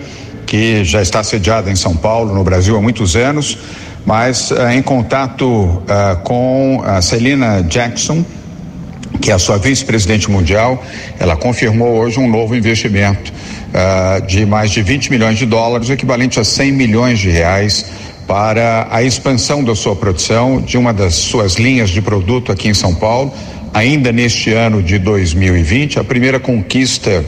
que 0.49 0.83
já 0.83 0.99
está 0.99 1.23
sediada 1.23 1.69
em 1.69 1.75
São 1.75 1.95
Paulo, 1.95 2.33
no 2.33 2.43
Brasil 2.43 2.75
há 2.75 2.81
muitos 2.81 3.15
anos, 3.15 3.55
mas 4.03 4.49
uh, 4.49 4.69
em 4.71 4.81
contato 4.81 5.45
uh, 5.45 6.19
com 6.23 6.81
a 6.83 7.03
Celina 7.03 7.61
Jackson, 7.61 8.25
que 9.21 9.29
é 9.29 9.35
a 9.35 9.37
sua 9.37 9.59
vice-presidente 9.59 10.31
mundial, 10.31 10.83
ela 11.19 11.35
confirmou 11.35 11.99
hoje 11.99 12.19
um 12.19 12.27
novo 12.27 12.55
investimento 12.55 13.31
uh, 13.31 14.25
de 14.25 14.43
mais 14.43 14.71
de 14.71 14.81
20 14.81 15.11
milhões 15.11 15.37
de 15.37 15.45
dólares, 15.45 15.87
equivalente 15.91 16.39
a 16.39 16.43
100 16.43 16.71
milhões 16.71 17.19
de 17.19 17.29
reais 17.29 17.85
para 18.29 18.87
a 18.91 19.01
expansão 19.01 19.63
da 19.63 19.73
sua 19.73 19.95
produção 19.95 20.61
de 20.61 20.77
uma 20.77 20.93
das 20.93 21.15
suas 21.15 21.55
linhas 21.55 21.89
de 21.89 21.99
produto 21.99 22.51
aqui 22.51 22.67
em 22.67 22.75
São 22.75 22.93
Paulo, 22.93 23.33
ainda 23.73 24.11
neste 24.11 24.53
ano 24.53 24.83
de 24.83 24.99
2020, 24.99 25.97
a 25.97 26.03
primeira 26.03 26.39
conquista 26.39 27.25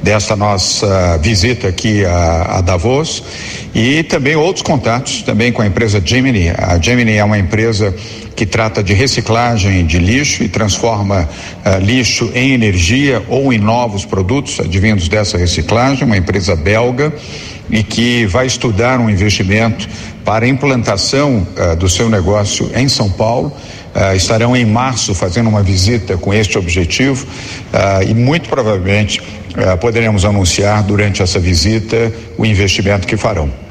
dessa 0.00 0.36
nossa 0.36 1.18
visita 1.18 1.66
aqui 1.66 2.04
a, 2.04 2.58
a, 2.58 2.60
Davos 2.60 3.20
e 3.74 4.04
também 4.04 4.36
outros 4.36 4.62
contatos 4.62 5.22
também 5.22 5.50
com 5.50 5.60
a 5.60 5.66
empresa 5.66 6.00
Gemini. 6.04 6.50
A 6.50 6.78
Gemini 6.80 7.14
é 7.14 7.24
uma 7.24 7.36
empresa 7.36 7.92
que 8.36 8.46
trata 8.46 8.80
de 8.80 8.94
reciclagem 8.94 9.84
de 9.84 9.98
lixo 9.98 10.44
e 10.44 10.48
transforma 10.48 11.28
uh, 11.66 11.84
lixo 11.84 12.30
em 12.32 12.52
energia 12.52 13.24
ou 13.28 13.52
em 13.52 13.58
novos 13.58 14.04
produtos 14.04 14.60
advindos 14.60 15.08
dessa 15.08 15.36
reciclagem, 15.36 16.04
uma 16.04 16.16
empresa 16.16 16.54
belga 16.54 17.12
e 17.70 17.82
que 17.82 18.26
vai 18.26 18.46
estudar 18.46 19.00
um 19.00 19.08
investimento 19.08 19.88
para 20.24 20.46
implantação 20.46 21.46
uh, 21.56 21.76
do 21.76 21.88
seu 21.88 22.08
negócio 22.08 22.70
em 22.74 22.88
São 22.88 23.10
Paulo. 23.10 23.52
Uh, 23.94 24.16
estarão 24.16 24.56
em 24.56 24.64
março 24.64 25.14
fazendo 25.14 25.48
uma 25.48 25.62
visita 25.62 26.16
com 26.16 26.34
este 26.34 26.58
objetivo 26.58 27.26
uh, 27.26 28.02
e 28.08 28.14
muito 28.14 28.48
provavelmente 28.48 29.22
poderemos 29.80 30.24
anunciar 30.24 30.82
durante 30.82 31.22
essa 31.22 31.38
visita 31.38 32.12
o 32.36 32.44
investimento 32.44 33.06
que 33.06 33.16
farão. 33.16 33.63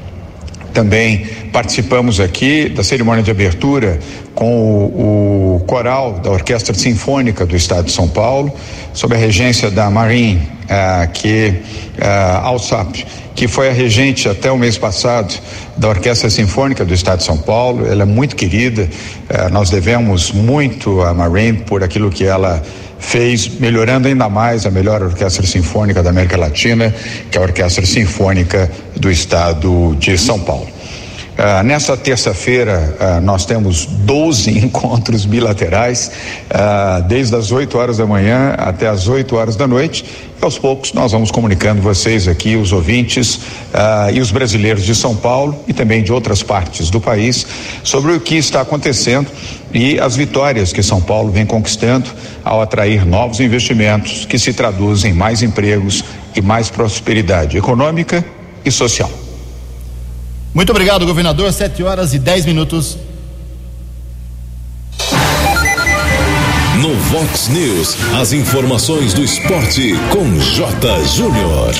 Também 0.73 1.27
participamos 1.51 2.19
aqui 2.19 2.67
da 2.67 2.83
cerimônia 2.83 3.21
de 3.21 3.29
abertura 3.29 3.99
com 4.33 4.51
o, 4.57 5.55
o, 5.57 5.59
coral 5.67 6.13
da 6.13 6.31
Orquestra 6.31 6.73
Sinfônica 6.73 7.45
do 7.45 7.55
Estado 7.55 7.85
de 7.85 7.91
São 7.91 8.07
Paulo, 8.07 8.51
sob 8.91 9.15
a 9.15 9.17
regência 9.17 9.69
da 9.69 9.89
Marine, 9.91 10.41
uh, 10.63 11.11
que 11.13 11.53
uh, 11.99 12.37
Alsap, 12.43 13.05
que 13.35 13.47
foi 13.47 13.69
a 13.69 13.71
regente 13.71 14.27
até 14.27 14.51
o 14.51 14.57
mês 14.57 14.75
passado 14.75 15.39
da 15.77 15.89
Orquestra 15.89 16.29
Sinfônica 16.29 16.83
do 16.83 16.93
Estado 16.93 17.19
de 17.19 17.25
São 17.25 17.37
Paulo. 17.37 17.85
Ela 17.85 18.01
é 18.01 18.05
muito 18.05 18.35
querida. 18.35 18.89
Uh, 19.29 19.53
nós 19.53 19.69
devemos 19.69 20.31
muito 20.31 21.01
a 21.01 21.13
Marine 21.13 21.59
por 21.59 21.83
aquilo 21.83 22.09
que 22.09 22.25
ela 22.25 22.63
fez, 23.03 23.47
melhorando 23.59 24.07
ainda 24.07 24.29
mais 24.29 24.65
a 24.65 24.71
melhor 24.71 25.03
orquestra 25.03 25.45
sinfônica 25.45 26.01
da 26.01 26.09
América 26.09 26.37
Latina, 26.37 26.93
que 27.29 27.37
é 27.37 27.41
a 27.41 27.43
Orquestra 27.43 27.85
Sinfônica 27.85 28.71
do 28.95 29.11
Estado 29.11 29.95
de 29.99 30.17
São 30.17 30.39
Paulo. 30.39 30.67
Uh, 31.33 31.63
nessa 31.63 31.97
terça-feira, 31.97 32.95
uh, 32.99 33.21
nós 33.21 33.43
temos 33.43 33.87
12 33.87 34.51
encontros 34.59 35.25
bilaterais, 35.25 36.11
uh, 36.45 37.01
desde 37.07 37.35
as 37.35 37.51
8 37.51 37.75
horas 37.75 37.97
da 37.97 38.05
manhã 38.05 38.53
até 38.55 38.87
as 38.87 39.07
8 39.07 39.35
horas 39.35 39.55
da 39.55 39.67
noite. 39.67 40.05
E 40.39 40.45
aos 40.45 40.59
poucos 40.59 40.93
nós 40.93 41.11
vamos 41.11 41.31
comunicando 41.31 41.81
vocês 41.81 42.27
aqui, 42.27 42.55
os 42.55 42.71
ouvintes 42.71 43.39
e 44.13 44.19
os 44.19 44.29
brasileiros 44.29 44.83
de 44.83 44.93
São 44.93 45.15
Paulo 45.15 45.57
e 45.69 45.73
também 45.73 46.03
de 46.03 46.11
outras 46.11 46.43
partes 46.43 46.89
do 46.89 46.99
país, 46.99 47.47
sobre 47.81 48.11
o 48.11 48.19
que 48.19 48.35
está 48.35 48.59
acontecendo 48.59 49.27
e 49.73 49.99
as 49.99 50.15
vitórias 50.15 50.71
que 50.71 50.83
São 50.83 51.01
Paulo 51.01 51.31
vem 51.31 51.45
conquistando 51.45 52.09
ao 52.43 52.61
atrair 52.61 53.05
novos 53.05 53.39
investimentos 53.39 54.25
que 54.25 54.37
se 54.37 54.53
traduzem 54.53 55.11
em 55.11 55.15
mais 55.15 55.41
empregos 55.41 56.03
e 56.35 56.41
mais 56.41 56.69
prosperidade 56.69 57.57
econômica 57.57 58.23
e 58.63 58.71
social. 58.71 59.11
Muito 60.53 60.69
obrigado, 60.69 61.05
governador. 61.05 61.51
Sete 61.51 61.81
horas 61.81 62.13
e 62.13 62.19
dez 62.19 62.45
minutos. 62.45 62.97
No 66.79 66.93
Vox 66.95 67.47
News, 67.47 67.97
as 68.19 68.33
informações 68.33 69.13
do 69.13 69.23
esporte 69.23 69.93
com 70.11 70.39
J. 70.39 71.05
Júnior. 71.05 71.73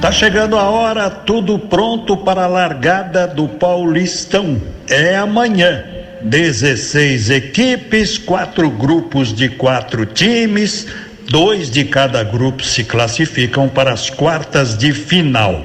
Tá 0.00 0.12
chegando 0.12 0.56
a 0.56 0.70
hora, 0.70 1.10
tudo 1.10 1.58
pronto 1.58 2.16
para 2.16 2.44
a 2.44 2.46
largada 2.46 3.26
do 3.26 3.48
Paulistão. 3.48 4.60
É 4.88 5.16
amanhã. 5.16 5.95
16 6.22 7.30
equipes, 7.30 8.18
quatro 8.18 8.70
grupos 8.70 9.34
de 9.34 9.48
quatro 9.48 10.06
times, 10.06 10.86
dois 11.28 11.70
de 11.70 11.84
cada 11.84 12.22
grupo 12.22 12.64
se 12.64 12.84
classificam 12.84 13.68
para 13.68 13.92
as 13.92 14.08
quartas 14.08 14.76
de 14.76 14.92
final. 14.92 15.64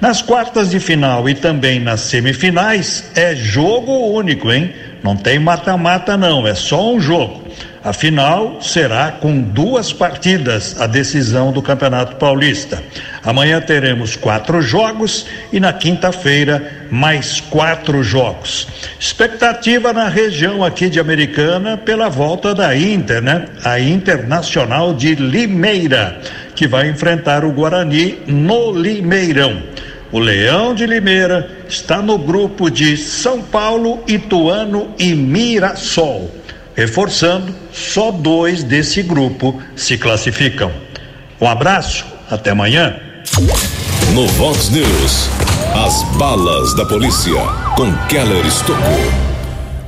Nas 0.00 0.22
quartas 0.22 0.70
de 0.70 0.78
final 0.78 1.28
e 1.28 1.34
também 1.34 1.80
nas 1.80 2.00
semifinais 2.02 3.10
é 3.16 3.34
jogo 3.34 3.92
único, 4.12 4.52
hein? 4.52 4.72
Não 5.02 5.16
tem 5.16 5.38
mata-mata 5.38 6.16
não, 6.16 6.46
é 6.46 6.54
só 6.54 6.92
um 6.92 7.00
jogo. 7.00 7.42
A 7.84 7.92
final 7.92 8.60
será 8.60 9.12
com 9.12 9.40
duas 9.40 9.92
partidas, 9.92 10.80
a 10.80 10.86
decisão 10.86 11.52
do 11.52 11.62
Campeonato 11.62 12.16
Paulista. 12.16 12.82
Amanhã 13.22 13.60
teremos 13.60 14.16
quatro 14.16 14.60
jogos 14.60 15.26
e 15.52 15.60
na 15.60 15.72
quinta-feira 15.72 16.86
mais 16.90 17.40
quatro 17.40 18.02
jogos. 18.02 18.66
Expectativa 18.98 19.92
na 19.92 20.08
região 20.08 20.64
aqui 20.64 20.90
de 20.90 20.98
Americana 20.98 21.76
pela 21.76 22.08
volta 22.08 22.52
da 22.52 22.76
Inter, 22.76 23.22
né? 23.22 23.46
A 23.64 23.78
Internacional 23.78 24.92
de 24.92 25.14
Limeira, 25.14 26.20
que 26.56 26.66
vai 26.66 26.88
enfrentar 26.88 27.44
o 27.44 27.52
Guarani 27.52 28.18
no 28.26 28.72
Limeirão. 28.72 29.62
O 30.10 30.18
Leão 30.18 30.74
de 30.74 30.84
Limeira 30.84 31.48
está 31.68 32.02
no 32.02 32.18
grupo 32.18 32.70
de 32.70 32.96
São 32.96 33.40
Paulo, 33.42 34.02
Ituano 34.08 34.94
e 34.98 35.14
Mirassol. 35.14 36.37
Reforçando, 36.78 37.52
só 37.72 38.12
dois 38.12 38.62
desse 38.62 39.02
grupo 39.02 39.60
se 39.74 39.98
classificam. 39.98 40.70
Um 41.40 41.48
abraço, 41.48 42.06
até 42.30 42.50
amanhã. 42.50 43.00
No 44.14 44.28
Vox 44.28 44.68
News, 44.68 45.28
as 45.74 46.04
balas 46.16 46.76
da 46.76 46.86
polícia 46.86 47.34
com 47.74 47.92
Keller 48.06 48.46
Estocou. 48.46 49.27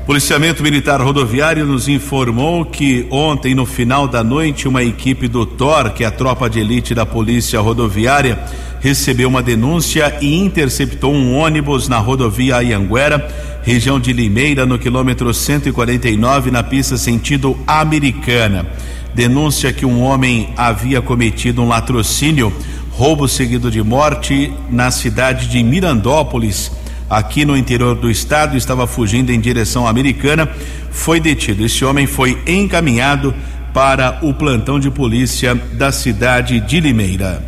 Policiamento 0.07 0.63
Militar 0.63 1.01
Rodoviário 1.01 1.65
nos 1.67 1.87
informou 1.87 2.65
que 2.65 3.07
ontem, 3.11 3.55
no 3.55 3.67
final 3.67 4.09
da 4.09 4.25
noite, 4.25 4.67
uma 4.67 4.83
equipe 4.83 5.29
do 5.29 5.45
TOR, 5.45 5.93
que 5.93 6.03
é 6.03 6.07
a 6.07 6.11
tropa 6.11 6.49
de 6.49 6.59
elite 6.59 6.95
da 6.95 7.05
Polícia 7.05 7.61
Rodoviária, 7.61 8.39
recebeu 8.81 9.29
uma 9.29 9.43
denúncia 9.43 10.17
e 10.21 10.35
interceptou 10.35 11.13
um 11.13 11.37
ônibus 11.37 11.87
na 11.87 11.99
rodovia 11.99 12.57
Ayanguera, 12.57 13.29
região 13.63 14.01
de 14.01 14.13
Limeira, 14.13 14.65
no 14.65 14.79
quilômetro 14.79 15.33
149, 15.33 16.51
na 16.51 16.63
pista 16.63 16.97
sentido 16.97 17.57
americana. 17.67 18.67
Denúncia 19.15 19.73
que 19.73 19.85
um 19.85 20.03
homem 20.03 20.49
havia 20.57 21.03
cometido 21.03 21.63
um 21.63 21.69
latrocínio, 21.69 22.53
roubo 22.91 23.29
seguido 23.29 23.71
de 23.71 23.83
morte, 23.83 24.53
na 24.71 24.91
cidade 24.91 25.47
de 25.47 25.63
Mirandópolis 25.63 26.80
aqui 27.11 27.45
no 27.45 27.57
interior 27.57 27.97
do 27.97 28.09
estado, 28.09 28.57
estava 28.57 28.87
fugindo 28.87 29.33
em 29.33 29.41
direção 29.41 29.89
americana, 29.89 30.49
foi 30.93 31.19
detido. 31.19 31.67
Esse 31.67 31.85
homem 31.85 32.07
foi 32.07 32.41
encaminhado 32.47 33.35
para 33.75 34.21
o 34.23 34.33
plantão 34.33 34.79
de 34.79 34.91
polícia 34.91 35.55
da 35.55 35.91
cidade 35.91 36.61
de 36.61 36.79
Limeira. 36.79 37.45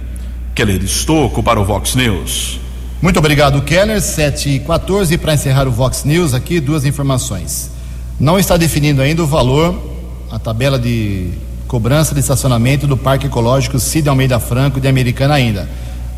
Keller 0.53 0.83
Estocco 0.83 1.43
para 1.43 1.61
o 1.61 1.65
Vox 1.65 1.95
News. 1.95 2.61
Muito 3.01 3.19
obrigado, 3.19 3.63
Keller. 3.63 4.01
7 4.01 4.51
e 4.51 4.61
14 4.61 5.17
para 5.17 5.35
encerrar 5.35 5.67
o 5.69 5.71
Vox 5.71 6.05
News 6.05 6.35
aqui, 6.35 6.61
duas 6.61 6.85
informações. 6.85 7.71
Não 8.19 8.39
está 8.39 8.57
definido 8.57 9.01
ainda 9.01 9.23
o 9.23 9.27
valor, 9.27 9.81
a 10.31 10.39
tabela 10.39 10.79
de 10.79 11.31
cobrança 11.67 12.15
de 12.15 12.21
estacionamento 12.21 12.87
do 12.87 12.97
Parque 12.97 13.27
Ecológico 13.27 13.79
Cid 13.79 14.09
Almeida 14.09 14.39
Franco 14.39 14.81
de 14.81 14.89
Americana 14.89 15.35
ainda 15.35 15.69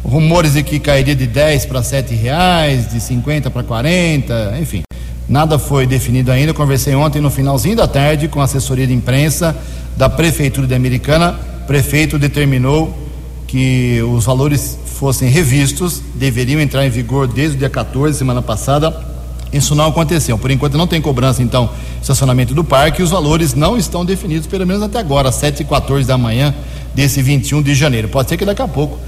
rumores 0.05 0.53
de 0.53 0.63
que 0.63 0.79
cairia 0.79 1.17
de 1.17 1.27
10 1.27 1.67
para 1.67 1.83
7 1.83 2.15
reais, 2.15 2.91
de 2.91 3.01
50 3.01 3.51
para 3.51 3.63
40, 3.63 4.59
enfim. 4.61 4.83
Nada 5.29 5.59
foi 5.59 5.87
definido 5.87 6.31
ainda. 6.31 6.51
Eu 6.51 6.55
conversei 6.55 6.95
ontem 6.95 7.21
no 7.21 7.31
finalzinho 7.31 7.75
da 7.75 7.89
tarde 7.89 8.29
com 8.29 8.41
a 8.41 8.45
assessoria 8.45 8.87
de 8.87 8.93
imprensa 8.93 9.57
da 9.97 10.09
Prefeitura 10.09 10.67
de 10.67 10.75
Americana. 10.75 11.39
O 11.63 11.67
prefeito 11.67 12.19
determinou 12.19 12.95
que 13.47 14.03
os 14.03 14.27
valores 14.27 14.79
fossem 14.85 15.31
revistos, 15.31 16.03
deveriam 16.15 16.61
entrar 16.61 16.87
em 16.87 16.91
vigor 16.91 17.27
desde 17.27 17.57
o 17.57 17.59
dia 17.59 17.71
14, 17.71 18.19
semana 18.19 18.43
passada. 18.43 18.95
Isso 19.51 19.75
não 19.75 19.87
aconteceu. 19.87 20.37
Por 20.37 20.51
enquanto 20.51 20.77
não 20.77 20.87
tem 20.87 21.01
cobrança, 21.01 21.43
então, 21.43 21.71
estacionamento 22.03 22.53
do 22.53 22.63
parque. 22.63 23.03
Os 23.03 23.11
valores 23.11 23.55
não 23.55 23.79
estão 23.79 24.05
definidos, 24.05 24.47
pelo 24.47 24.67
menos 24.67 24.83
até 24.83 24.99
agora, 24.99 25.33
7 25.33 25.63
e 25.63 25.65
14 25.65 26.07
da 26.07 26.19
manhã 26.19 26.55
desse 26.95 27.23
21 27.23 27.63
de 27.63 27.75
janeiro. 27.75 28.09
Pode 28.09 28.29
ser 28.29 28.37
que 28.37 28.45
daqui 28.45 28.61
a 28.61 28.69
pouco 28.69 28.99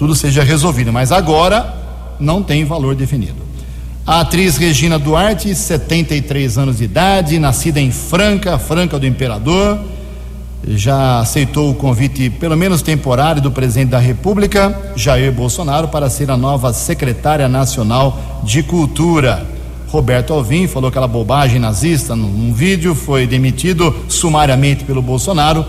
tudo 0.00 0.14
seja 0.14 0.42
resolvido, 0.42 0.90
mas 0.90 1.12
agora 1.12 1.74
não 2.18 2.42
tem 2.42 2.64
valor 2.64 2.94
definido. 2.94 3.42
A 4.06 4.20
atriz 4.20 4.56
Regina 4.56 4.98
Duarte, 4.98 5.54
73 5.54 6.56
anos 6.56 6.78
de 6.78 6.84
idade, 6.84 7.38
nascida 7.38 7.78
em 7.78 7.90
Franca, 7.90 8.58
Franca 8.58 8.98
do 8.98 9.06
Imperador, 9.06 9.78
já 10.66 11.20
aceitou 11.20 11.70
o 11.70 11.74
convite, 11.74 12.30
pelo 12.30 12.56
menos 12.56 12.80
temporário, 12.80 13.42
do 13.42 13.50
presidente 13.50 13.90
da 13.90 13.98
República, 13.98 14.74
Jair 14.96 15.30
Bolsonaro, 15.30 15.88
para 15.88 16.08
ser 16.08 16.30
a 16.30 16.36
nova 16.36 16.72
secretária 16.72 17.46
nacional 17.46 18.40
de 18.42 18.62
Cultura. 18.62 19.46
Roberto 19.88 20.32
Alvim 20.32 20.66
falou 20.66 20.88
aquela 20.88 21.06
bobagem 21.06 21.58
nazista 21.58 22.16
num, 22.16 22.54
vídeo, 22.54 22.94
foi 22.94 23.26
demitido 23.26 23.94
sumariamente 24.08 24.82
pelo 24.82 25.02
Bolsonaro 25.02 25.62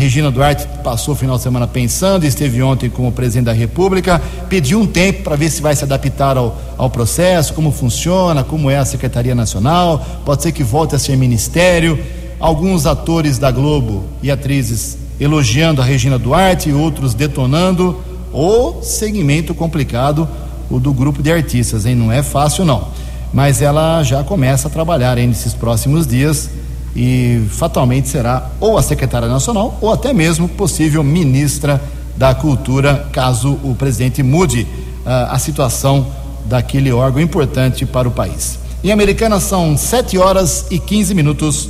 Regina 0.00 0.30
Duarte 0.30 0.66
passou 0.82 1.12
o 1.12 1.16
final 1.16 1.36
de 1.36 1.42
semana 1.42 1.66
pensando, 1.66 2.24
esteve 2.24 2.62
ontem 2.62 2.88
com 2.88 3.06
o 3.06 3.12
presidente 3.12 3.44
da 3.44 3.52
República, 3.52 4.18
pediu 4.48 4.80
um 4.80 4.86
tempo 4.86 5.22
para 5.22 5.36
ver 5.36 5.50
se 5.50 5.60
vai 5.60 5.76
se 5.76 5.84
adaptar 5.84 6.38
ao, 6.38 6.58
ao 6.78 6.88
processo, 6.88 7.52
como 7.52 7.70
funciona, 7.70 8.42
como 8.42 8.70
é 8.70 8.78
a 8.78 8.84
Secretaria 8.86 9.34
Nacional, 9.34 10.02
pode 10.24 10.42
ser 10.42 10.52
que 10.52 10.64
volte 10.64 10.94
a 10.94 10.98
ser 10.98 11.18
ministério. 11.18 12.02
Alguns 12.40 12.86
atores 12.86 13.36
da 13.36 13.50
Globo 13.50 14.04
e 14.22 14.30
atrizes 14.30 14.96
elogiando 15.20 15.82
a 15.82 15.84
Regina 15.84 16.18
Duarte, 16.18 16.72
outros 16.72 17.12
detonando. 17.12 18.00
O 18.32 18.80
segmento 18.80 19.54
complicado, 19.54 20.26
o 20.70 20.80
do 20.80 20.94
grupo 20.94 21.22
de 21.22 21.30
artistas, 21.30 21.84
hein? 21.84 21.94
Não 21.94 22.10
é 22.10 22.22
fácil, 22.22 22.64
não. 22.64 22.88
Mas 23.34 23.60
ela 23.60 24.02
já 24.02 24.24
começa 24.24 24.66
a 24.66 24.70
trabalhar 24.70 25.18
hein, 25.18 25.26
nesses 25.26 25.52
próximos 25.52 26.06
dias 26.06 26.48
e 26.94 27.42
fatalmente 27.50 28.08
será 28.08 28.50
ou 28.60 28.76
a 28.76 28.82
secretária 28.82 29.28
nacional 29.28 29.78
ou 29.80 29.92
até 29.92 30.12
mesmo 30.12 30.48
possível 30.48 31.02
ministra 31.02 31.80
da 32.16 32.34
Cultura, 32.34 33.08
caso 33.12 33.58
o 33.62 33.74
presidente 33.74 34.22
mude 34.22 34.66
a 35.04 35.38
situação 35.38 36.06
daquele 36.44 36.92
órgão 36.92 37.22
importante 37.22 37.86
para 37.86 38.08
o 38.08 38.10
país. 38.10 38.58
Em 38.82 38.90
Americana 38.90 39.40
são 39.40 39.76
7 39.76 40.18
horas 40.18 40.66
e 40.70 40.78
15 40.78 41.14
minutos. 41.14 41.68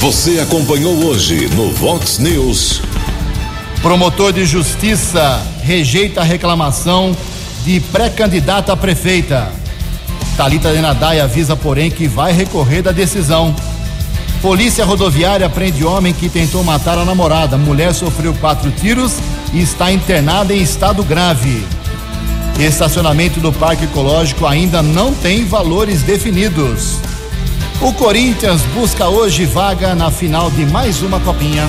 Você 0.00 0.40
acompanhou 0.40 0.92
hoje 1.04 1.48
no 1.54 1.70
Vox 1.72 2.18
News. 2.18 2.82
Promotor 3.80 4.32
de 4.32 4.44
Justiça 4.44 5.42
rejeita 5.62 6.20
a 6.20 6.24
reclamação 6.24 7.16
de 7.64 7.80
pré-candidata 7.80 8.72
a 8.72 8.76
prefeita. 8.76 9.50
Talita 10.36 10.72
Denadai 10.72 11.20
avisa, 11.20 11.54
porém, 11.54 11.90
que 11.90 12.08
vai 12.08 12.32
recorrer 12.32 12.82
da 12.82 12.90
decisão. 12.90 13.54
Polícia 14.42 14.84
rodoviária 14.84 15.48
prende 15.48 15.84
homem 15.84 16.12
que 16.12 16.28
tentou 16.28 16.62
matar 16.64 16.98
a 16.98 17.04
namorada. 17.04 17.56
Mulher 17.56 17.94
sofreu 17.94 18.34
quatro 18.34 18.70
tiros 18.72 19.14
e 19.52 19.62
está 19.62 19.92
internada 19.92 20.52
em 20.52 20.60
estado 20.60 21.02
grave. 21.04 21.64
Estacionamento 22.58 23.40
do 23.40 23.52
Parque 23.52 23.84
Ecológico 23.84 24.46
ainda 24.46 24.82
não 24.82 25.14
tem 25.14 25.44
valores 25.44 26.02
definidos. 26.02 26.98
O 27.80 27.92
Corinthians 27.92 28.62
busca 28.74 29.08
hoje 29.08 29.44
vaga 29.44 29.94
na 29.94 30.10
final 30.10 30.50
de 30.50 30.66
mais 30.66 31.00
uma 31.02 31.20
copinha. 31.20 31.68